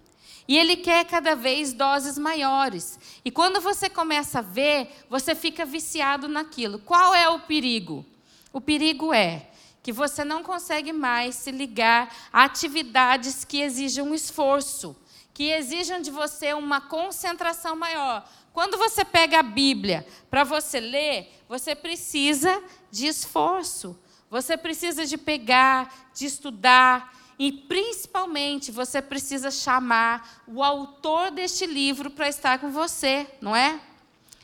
E 0.47 0.57
ele 0.57 0.75
quer 0.75 1.05
cada 1.05 1.35
vez 1.35 1.73
doses 1.73 2.17
maiores. 2.17 2.99
E 3.23 3.31
quando 3.31 3.59
você 3.59 3.89
começa 3.89 4.39
a 4.39 4.43
ver, 4.43 4.89
você 5.09 5.33
fica 5.33 5.65
viciado 5.65 6.27
naquilo. 6.27 6.77
Qual 6.79 7.15
é 7.15 7.27
o 7.27 7.39
perigo? 7.39 8.05
O 8.53 8.61
perigo 8.61 9.11
é 9.11 9.49
que 9.81 9.91
você 9.91 10.23
não 10.23 10.43
consegue 10.43 10.93
mais 10.93 11.35
se 11.35 11.51
ligar 11.51 12.11
a 12.31 12.43
atividades 12.43 13.43
que 13.43 13.61
exijam 13.61 14.13
esforço, 14.13 14.95
que 15.33 15.51
exijam 15.51 15.99
de 15.99 16.09
você 16.09 16.53
uma 16.53 16.81
concentração 16.81 17.75
maior. 17.75 18.27
Quando 18.53 18.77
você 18.77 19.03
pega 19.03 19.39
a 19.39 19.43
Bíblia 19.43 20.07
para 20.29 20.43
você 20.43 20.79
ler, 20.79 21.29
você 21.47 21.75
precisa 21.75 22.63
de 22.89 23.05
esforço. 23.05 23.99
Você 24.35 24.57
precisa 24.57 25.05
de 25.05 25.17
pegar, 25.17 26.09
de 26.13 26.25
estudar 26.25 27.17
e 27.39 27.53
principalmente 27.53 28.69
você 28.69 29.01
precisa 29.01 29.49
chamar 29.49 30.43
o 30.45 30.61
autor 30.61 31.31
deste 31.31 31.65
livro 31.65 32.11
para 32.11 32.27
estar 32.27 32.59
com 32.59 32.69
você, 32.69 33.25
não 33.39 33.55
é? 33.55 33.79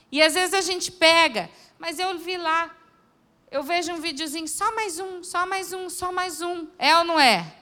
E 0.09 0.23
às 0.23 0.33
vezes 0.33 0.53
a 0.53 0.61
gente 0.61 0.93
pega, 0.93 1.49
mas 1.77 1.99
eu 1.99 2.17
vi 2.17 2.37
lá, 2.37 2.73
eu 3.51 3.63
vejo 3.63 3.91
um 3.91 3.99
videozinho, 3.99 4.47
só 4.47 4.73
mais 4.73 4.97
um, 4.97 5.21
só 5.25 5.45
mais 5.45 5.73
um, 5.73 5.89
só 5.89 6.09
mais 6.09 6.41
um. 6.41 6.67
É 6.79 6.95
ou 6.95 7.03
não 7.03 7.19
é? 7.19 7.53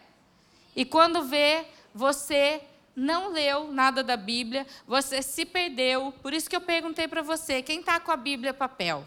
E 0.75 0.85
quando 0.85 1.23
vê, 1.23 1.65
você 1.95 2.61
não 2.95 3.29
leu 3.29 3.71
nada 3.71 4.03
da 4.03 4.15
Bíblia, 4.15 4.67
você 4.85 5.23
se 5.23 5.45
perdeu. 5.45 6.13
Por 6.21 6.31
isso 6.31 6.47
que 6.47 6.55
eu 6.55 6.61
perguntei 6.61 7.07
para 7.07 7.23
você, 7.23 7.63
quem 7.63 7.79
está 7.79 7.99
com 7.99 8.11
a 8.11 8.15
Bíblia 8.15 8.53
papel? 8.53 9.03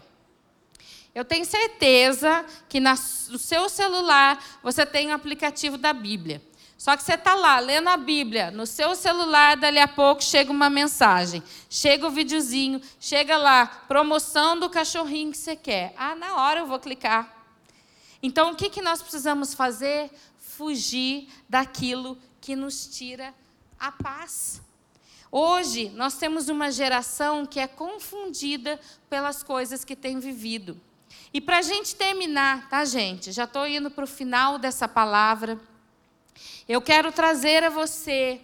Eu 1.15 1.23
tenho 1.23 1.45
certeza 1.45 2.43
que 2.67 2.79
no 2.79 3.37
seu 3.37 3.69
celular 3.69 4.43
você 4.63 4.85
tem 4.85 5.09
um 5.09 5.13
aplicativo 5.13 5.77
da 5.77 5.93
Bíblia. 5.93 6.41
Só 6.75 6.97
que 6.97 7.03
você 7.03 7.13
está 7.13 7.35
lá 7.35 7.59
lendo 7.59 7.87
a 7.87 7.95
Bíblia 7.95 8.49
no 8.49 8.65
seu 8.65 8.95
celular, 8.95 9.55
dali 9.55 9.79
a 9.79 9.87
pouco 9.87 10.23
chega 10.23 10.51
uma 10.51 10.69
mensagem, 10.69 11.41
chega 11.69 12.07
o 12.07 12.09
videozinho, 12.09 12.81
chega 12.99 13.37
lá, 13.37 13.67
promoção 13.87 14.59
do 14.59 14.69
cachorrinho 14.69 15.31
que 15.31 15.37
você 15.37 15.55
quer. 15.55 15.93
Ah, 15.95 16.15
na 16.15 16.35
hora 16.35 16.61
eu 16.61 16.67
vou 16.67 16.79
clicar. 16.79 17.31
Então 18.21 18.51
o 18.51 18.55
que, 18.55 18.69
que 18.69 18.81
nós 18.81 19.01
precisamos 19.01 19.53
fazer? 19.53 20.09
Fugir 20.39 21.29
daquilo 21.47 22.17
que 22.41 22.55
nos 22.55 22.87
tira 22.87 23.33
a 23.79 23.91
paz. 23.91 24.61
Hoje 25.31 25.89
nós 25.89 26.15
temos 26.15 26.49
uma 26.49 26.71
geração 26.71 27.45
que 27.45 27.59
é 27.59 27.67
confundida 27.67 28.79
pelas 29.09 29.43
coisas 29.43 29.85
que 29.85 29.95
tem 29.95 30.19
vivido. 30.19 30.79
E 31.33 31.41
para 31.41 31.57
a 31.57 31.61
gente 31.61 31.95
terminar, 31.95 32.69
tá, 32.69 32.85
gente? 32.85 33.31
Já 33.31 33.45
estou 33.45 33.67
indo 33.67 33.89
para 33.89 34.03
o 34.03 34.07
final 34.07 34.59
dessa 34.59 34.87
palavra. 34.87 35.59
Eu 36.67 36.81
quero 36.81 37.11
trazer 37.11 37.63
a 37.63 37.69
você 37.69 38.39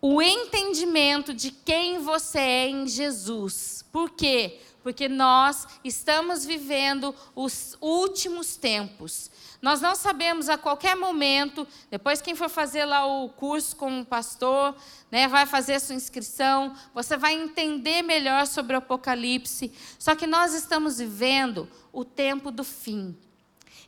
o 0.00 0.22
entendimento 0.22 1.34
de 1.34 1.50
quem 1.50 1.98
você 1.98 2.38
é 2.38 2.68
em 2.68 2.86
Jesus. 2.86 3.84
Por 3.90 4.10
quê? 4.10 4.60
Porque 4.82 5.08
nós 5.08 5.66
estamos 5.84 6.44
vivendo 6.44 7.14
os 7.34 7.76
últimos 7.80 8.56
tempos. 8.56 9.30
Nós 9.60 9.80
não 9.80 9.96
sabemos 9.96 10.48
a 10.48 10.56
qualquer 10.56 10.94
momento, 10.94 11.66
depois 11.90 12.22
quem 12.22 12.36
for 12.36 12.48
fazer 12.48 12.84
lá 12.84 13.04
o 13.04 13.28
curso 13.28 13.74
com 13.74 14.00
o 14.00 14.04
pastor, 14.04 14.76
né, 15.10 15.26
vai 15.26 15.46
fazer 15.46 15.80
sua 15.80 15.96
inscrição, 15.96 16.74
você 16.94 17.16
vai 17.16 17.34
entender 17.34 18.02
melhor 18.02 18.46
sobre 18.46 18.76
o 18.76 18.78
Apocalipse. 18.78 19.72
Só 19.98 20.14
que 20.14 20.28
nós 20.28 20.54
estamos 20.54 20.98
vivendo 20.98 21.68
o 21.92 22.04
tempo 22.04 22.52
do 22.52 22.62
fim. 22.62 23.16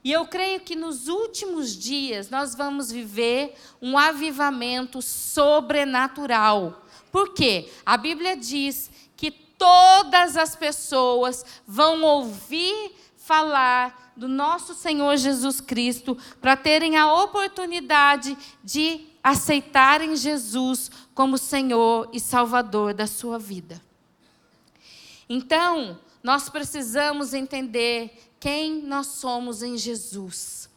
E 0.03 0.11
eu 0.11 0.27
creio 0.27 0.61
que 0.61 0.75
nos 0.75 1.09
últimos 1.09 1.77
dias 1.77 2.31
nós 2.31 2.55
vamos 2.55 2.91
viver 2.91 3.55
um 3.81 3.97
avivamento 3.97 5.01
sobrenatural. 5.03 6.85
Por 7.13 7.35
quê? 7.35 7.71
A 7.85 7.97
Bíblia 7.97 8.37
diz 8.37 8.90
todas 9.61 10.39
as 10.39 10.57
pessoas 10.57 11.45
vão 11.67 12.03
ouvir 12.03 12.97
falar 13.19 14.15
do 14.17 14.27
nosso 14.27 14.73
Senhor 14.73 15.19
Jesus 15.19 15.61
Cristo 15.61 16.17
para 16.41 16.57
terem 16.57 16.97
a 16.97 17.13
oportunidade 17.23 18.37
de 18.65 19.07
aceitarem 19.23 20.17
Jesus 20.17 20.91
como 21.15 21.37
Senhor 21.37 22.09
e 22.11 22.19
Salvador 22.19 22.95
da 22.95 23.07
sua 23.07 23.39
vida. 23.39 23.83
Então, 25.29 25.99
nós 26.23 26.49
precisamos 26.49 27.35
entender 27.35 28.33
quem 28.41 28.81
nós 28.81 29.09
somos 29.09 29.63
em 29.63 29.77
Jesus. 29.77 30.71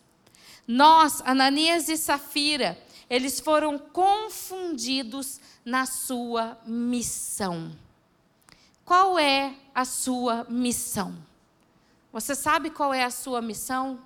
Nós, 0.68 1.22
Ananias 1.22 1.88
e 1.88 1.96
Safira, 1.96 2.78
eles 3.10 3.40
foram 3.40 3.80
confundidos 3.80 5.40
na 5.64 5.86
sua 5.86 6.58
missão. 6.66 7.72
Qual 8.86 9.18
é 9.18 9.54
a 9.74 9.86
sua 9.86 10.46
missão? 10.50 11.16
Você 12.12 12.36
sabe 12.36 12.70
qual 12.70 12.94
é 12.94 13.04
a 13.04 13.10
sua 13.10 13.42
missão? 13.42 14.00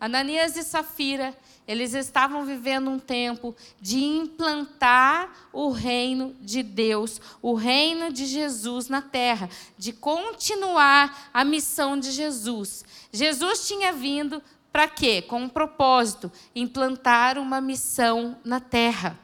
Ananias 0.00 0.56
e 0.56 0.62
Safira, 0.62 1.36
eles 1.66 1.92
estavam 1.92 2.44
vivendo 2.44 2.88
um 2.88 2.98
tempo 2.98 3.54
de 3.80 4.02
implantar 4.02 5.48
o 5.52 5.70
reino 5.70 6.34
de 6.40 6.62
Deus, 6.62 7.20
o 7.42 7.54
reino 7.54 8.12
de 8.12 8.24
Jesus 8.26 8.88
na 8.88 9.02
terra, 9.02 9.50
de 9.76 9.92
continuar 9.92 11.30
a 11.34 11.44
missão 11.44 11.98
de 11.98 12.12
Jesus. 12.12 12.84
Jesus 13.12 13.66
tinha 13.66 13.92
vindo 13.92 14.42
para 14.72 14.86
quê? 14.86 15.20
Com 15.20 15.42
um 15.42 15.48
propósito: 15.48 16.30
implantar 16.54 17.36
uma 17.38 17.60
missão 17.60 18.38
na 18.44 18.60
terra. 18.60 19.18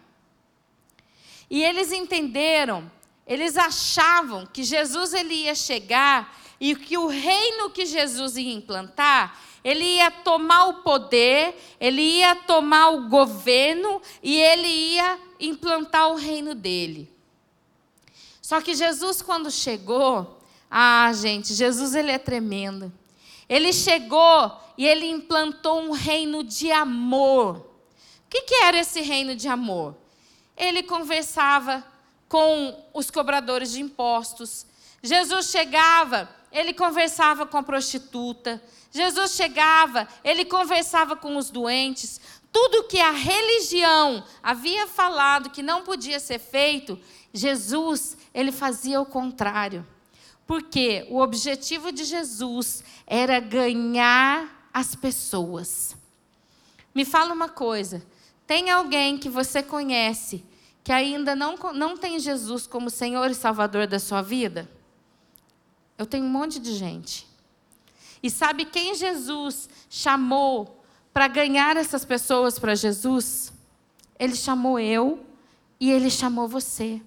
E 1.48 1.62
eles 1.62 1.92
entenderam, 1.92 2.90
eles 3.26 3.56
achavam 3.56 4.46
que 4.46 4.62
Jesus 4.62 5.14
ele 5.14 5.34
ia 5.34 5.54
chegar 5.54 6.38
e 6.60 6.74
que 6.76 6.96
o 6.98 7.06
reino 7.06 7.70
que 7.70 7.86
Jesus 7.86 8.36
ia 8.36 8.52
implantar 8.52 9.38
ele 9.64 9.96
ia 9.96 10.10
tomar 10.10 10.66
o 10.66 10.74
poder, 10.82 11.58
ele 11.80 12.02
ia 12.02 12.36
tomar 12.36 12.90
o 12.90 13.08
governo 13.08 14.00
e 14.22 14.38
ele 14.38 14.68
ia 14.68 15.18
implantar 15.40 16.10
o 16.10 16.16
reino 16.16 16.54
dele. 16.54 17.10
Só 18.42 18.60
que 18.60 18.74
Jesus, 18.74 19.22
quando 19.22 19.50
chegou, 19.50 20.38
ah, 20.70 21.10
gente, 21.14 21.54
Jesus 21.54 21.94
ele 21.94 22.12
é 22.12 22.18
tremendo. 22.18 22.92
Ele 23.48 23.72
chegou 23.72 24.52
e 24.76 24.86
ele 24.86 25.06
implantou 25.06 25.80
um 25.80 25.92
reino 25.92 26.44
de 26.44 26.70
amor. 26.70 27.56
O 27.56 28.28
que, 28.28 28.42
que 28.42 28.54
era 28.56 28.78
esse 28.78 29.00
reino 29.00 29.34
de 29.34 29.48
amor? 29.48 29.96
Ele 30.54 30.82
conversava 30.82 31.82
com 32.34 32.76
os 32.92 33.12
cobradores 33.12 33.70
de 33.70 33.80
impostos. 33.80 34.66
Jesus 35.00 35.50
chegava, 35.50 36.28
ele 36.50 36.74
conversava 36.74 37.46
com 37.46 37.56
a 37.56 37.62
prostituta. 37.62 38.60
Jesus 38.90 39.36
chegava, 39.36 40.08
ele 40.24 40.44
conversava 40.44 41.14
com 41.14 41.36
os 41.36 41.48
doentes. 41.48 42.20
Tudo 42.50 42.88
que 42.88 42.98
a 42.98 43.12
religião 43.12 44.24
havia 44.42 44.88
falado 44.88 45.50
que 45.50 45.62
não 45.62 45.84
podia 45.84 46.18
ser 46.18 46.40
feito, 46.40 46.98
Jesus, 47.32 48.16
ele 48.34 48.50
fazia 48.50 49.00
o 49.00 49.06
contrário. 49.06 49.86
Porque 50.44 51.06
o 51.10 51.20
objetivo 51.20 51.92
de 51.92 52.02
Jesus 52.02 52.82
era 53.06 53.38
ganhar 53.38 54.68
as 54.74 54.96
pessoas. 54.96 55.94
Me 56.92 57.04
fala 57.04 57.32
uma 57.32 57.48
coisa: 57.48 58.04
tem 58.44 58.70
alguém 58.70 59.18
que 59.18 59.28
você 59.28 59.62
conhece 59.62 60.44
que 60.84 60.92
ainda 60.92 61.34
não, 61.34 61.56
não 61.72 61.96
tem 61.96 62.20
Jesus 62.20 62.66
como 62.66 62.90
Senhor 62.90 63.30
e 63.30 63.34
Salvador 63.34 63.86
da 63.86 63.98
sua 63.98 64.20
vida? 64.20 64.70
Eu 65.96 66.04
tenho 66.04 66.26
um 66.26 66.30
monte 66.30 66.58
de 66.60 66.74
gente. 66.74 67.26
E 68.22 68.30
sabe 68.30 68.66
quem 68.66 68.94
Jesus 68.94 69.68
chamou 69.88 70.84
para 71.12 71.26
ganhar 71.26 71.76
essas 71.78 72.04
pessoas 72.04 72.58
para 72.58 72.74
Jesus? 72.74 73.50
Ele 74.18 74.36
chamou 74.36 74.78
eu 74.78 75.24
e 75.80 75.90
ele 75.90 76.10
chamou 76.10 76.46
você. 76.46 77.00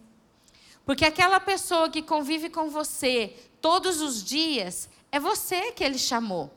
Porque 0.83 1.05
aquela 1.05 1.39
pessoa 1.39 1.89
que 1.89 2.01
convive 2.01 2.49
com 2.49 2.69
você 2.69 3.35
todos 3.61 4.01
os 4.01 4.23
dias, 4.23 4.89
é 5.11 5.19
você 5.19 5.71
que 5.71 5.83
ele 5.83 5.99
chamou. 5.99 6.51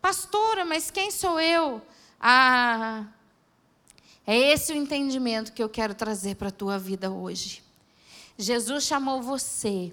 Pastora, 0.00 0.64
mas 0.64 0.90
quem 0.90 1.10
sou 1.10 1.38
eu? 1.38 1.82
Ah, 2.20 3.04
é 4.30 4.36
esse 4.52 4.74
o 4.74 4.76
entendimento 4.76 5.54
que 5.54 5.62
eu 5.62 5.70
quero 5.70 5.94
trazer 5.94 6.36
para 6.36 6.48
a 6.48 6.52
tua 6.52 6.78
vida 6.78 7.10
hoje. 7.10 7.62
Jesus 8.36 8.84
chamou 8.84 9.22
você 9.22 9.90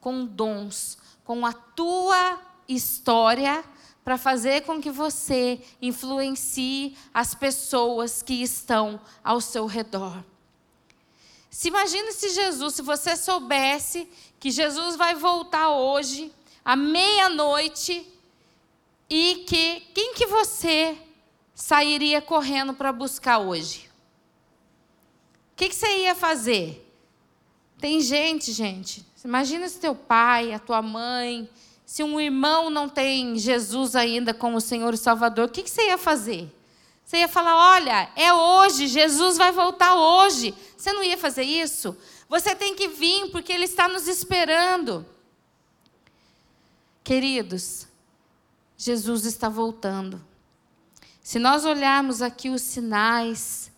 com 0.00 0.24
dons, 0.24 0.96
com 1.22 1.44
a 1.44 1.52
tua 1.52 2.40
história 2.66 3.62
para 4.02 4.16
fazer 4.16 4.62
com 4.62 4.80
que 4.80 4.90
você 4.90 5.60
influencie 5.82 6.96
as 7.12 7.34
pessoas 7.34 8.22
que 8.22 8.42
estão 8.42 8.98
ao 9.22 9.42
seu 9.42 9.66
redor. 9.66 10.24
Se 11.50 11.68
imagine 11.68 12.12
se 12.12 12.30
Jesus, 12.30 12.76
se 12.76 12.82
você 12.82 13.14
soubesse 13.14 14.08
que 14.40 14.50
Jesus 14.50 14.96
vai 14.96 15.14
voltar 15.14 15.68
hoje 15.68 16.32
à 16.64 16.74
meia-noite 16.76 18.10
e 19.10 19.44
que 19.46 19.80
quem 19.92 20.14
que 20.14 20.24
você 20.24 20.96
sairia 21.56 22.20
correndo 22.20 22.74
para 22.74 22.92
buscar 22.92 23.38
hoje? 23.38 23.90
O 25.52 25.56
que, 25.56 25.70
que 25.70 25.74
você 25.74 26.02
ia 26.02 26.14
fazer? 26.14 26.86
Tem 27.80 27.98
gente, 28.02 28.52
gente. 28.52 29.04
Imagina 29.24 29.66
se 29.66 29.80
teu 29.80 29.94
pai, 29.94 30.52
a 30.52 30.58
tua 30.58 30.82
mãe, 30.82 31.48
se 31.84 32.02
um 32.02 32.20
irmão 32.20 32.68
não 32.68 32.88
tem 32.88 33.38
Jesus 33.38 33.96
ainda 33.96 34.34
como 34.34 34.60
Senhor 34.60 34.92
e 34.92 34.98
Salvador, 34.98 35.46
o 35.46 35.50
que, 35.50 35.66
você 35.66 35.86
ia 35.86 35.98
fazer? 35.98 36.54
Você 37.02 37.16
ia 37.18 37.28
falar: 37.28 37.74
olha, 37.74 38.10
é 38.14 38.32
hoje, 38.32 38.86
Jesus 38.86 39.38
vai 39.38 39.50
voltar 39.50 39.94
hoje. 39.94 40.54
Você 40.76 40.92
não 40.92 41.02
ia 41.02 41.16
fazer 41.16 41.42
isso? 41.42 41.96
Você 42.28 42.54
tem 42.54 42.74
que 42.74 42.88
vir, 42.88 43.30
porque 43.30 43.52
Ele 43.52 43.64
está 43.64 43.88
nos 43.88 44.06
esperando. 44.06 45.06
Queridos, 47.02 47.88
Jesus 48.76 49.24
está 49.24 49.48
voltando. 49.48 50.22
Se 51.26 51.40
nós 51.40 51.64
olharmos 51.64 52.22
aqui 52.22 52.50
os 52.50 52.62
sinais, 52.62 53.72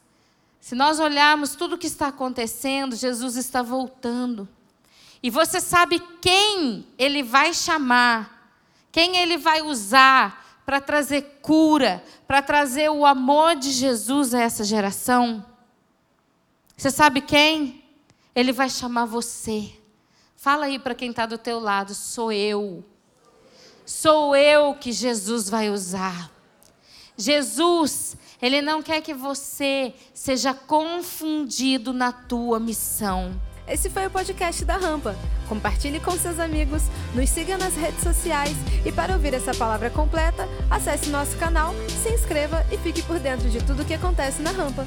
se 0.61 0.75
nós 0.75 1.01
olharmos 1.01 1.57
tudo 1.57 1.77
o 1.77 1.79
que 1.79 1.87
está 1.87 2.09
acontecendo, 2.09 2.95
Jesus 2.95 3.37
está 3.37 3.63
voltando. 3.63 4.47
E 5.23 5.31
você 5.31 5.59
sabe 5.59 5.99
quem 6.21 6.87
ele 6.99 7.23
vai 7.23 7.55
chamar, 7.55 8.53
quem 8.93 9.17
ele 9.17 9.39
vai 9.39 9.63
usar 9.63 10.61
para 10.67 10.79
trazer 10.79 11.39
cura, 11.41 12.05
para 12.27 12.43
trazer 12.43 12.91
o 12.91 13.07
amor 13.07 13.57
de 13.57 13.71
Jesus 13.71 14.35
a 14.35 14.43
essa 14.43 14.63
geração? 14.63 15.43
Você 16.77 16.91
sabe 16.91 17.23
quem? 17.23 17.83
Ele 18.35 18.53
vai 18.53 18.69
chamar 18.69 19.07
você. 19.07 19.73
Fala 20.37 20.67
aí 20.67 20.79
para 20.79 20.95
quem 20.95 21.09
está 21.09 21.25
do 21.25 21.39
teu 21.39 21.59
lado, 21.59 21.95
sou 21.95 22.31
eu. 22.31 22.85
Sou 23.87 24.37
eu 24.37 24.75
que 24.75 24.93
Jesus 24.93 25.49
vai 25.49 25.71
usar. 25.71 26.37
Jesus, 27.19 28.17
Ele 28.41 28.63
não 28.63 28.81
quer 28.81 29.03
que 29.03 29.13
você 29.13 29.93
seja 30.15 30.55
confundido 30.55 31.93
na 31.93 32.13
tua 32.13 32.61
missão. 32.61 33.39
Esse 33.67 33.91
foi 33.91 34.07
o 34.07 34.11
podcast 34.11 34.65
da 34.65 34.77
Rampa. 34.77 35.15
Compartilhe 35.49 36.01
com 36.01 36.13
seus 36.13 36.39
amigos, 36.39 36.85
nos 37.15 37.29
siga 37.29 37.59
nas 37.59 37.75
redes 37.75 38.03
sociais 38.03 38.57
e 38.87 38.93
para 38.93 39.13
ouvir 39.13 39.35
essa 39.35 39.53
palavra 39.53 39.91
completa, 39.91 40.49
acesse 40.71 41.11
nosso 41.11 41.37
canal, 41.37 41.75
se 42.03 42.11
inscreva 42.11 42.65
e 42.73 42.79
fique 42.79 43.03
por 43.03 43.19
dentro 43.19 43.51
de 43.51 43.59
tudo 43.59 43.83
o 43.83 43.85
que 43.85 43.95
acontece 43.95 44.41
na 44.41 44.53
Rampa. 44.53 44.87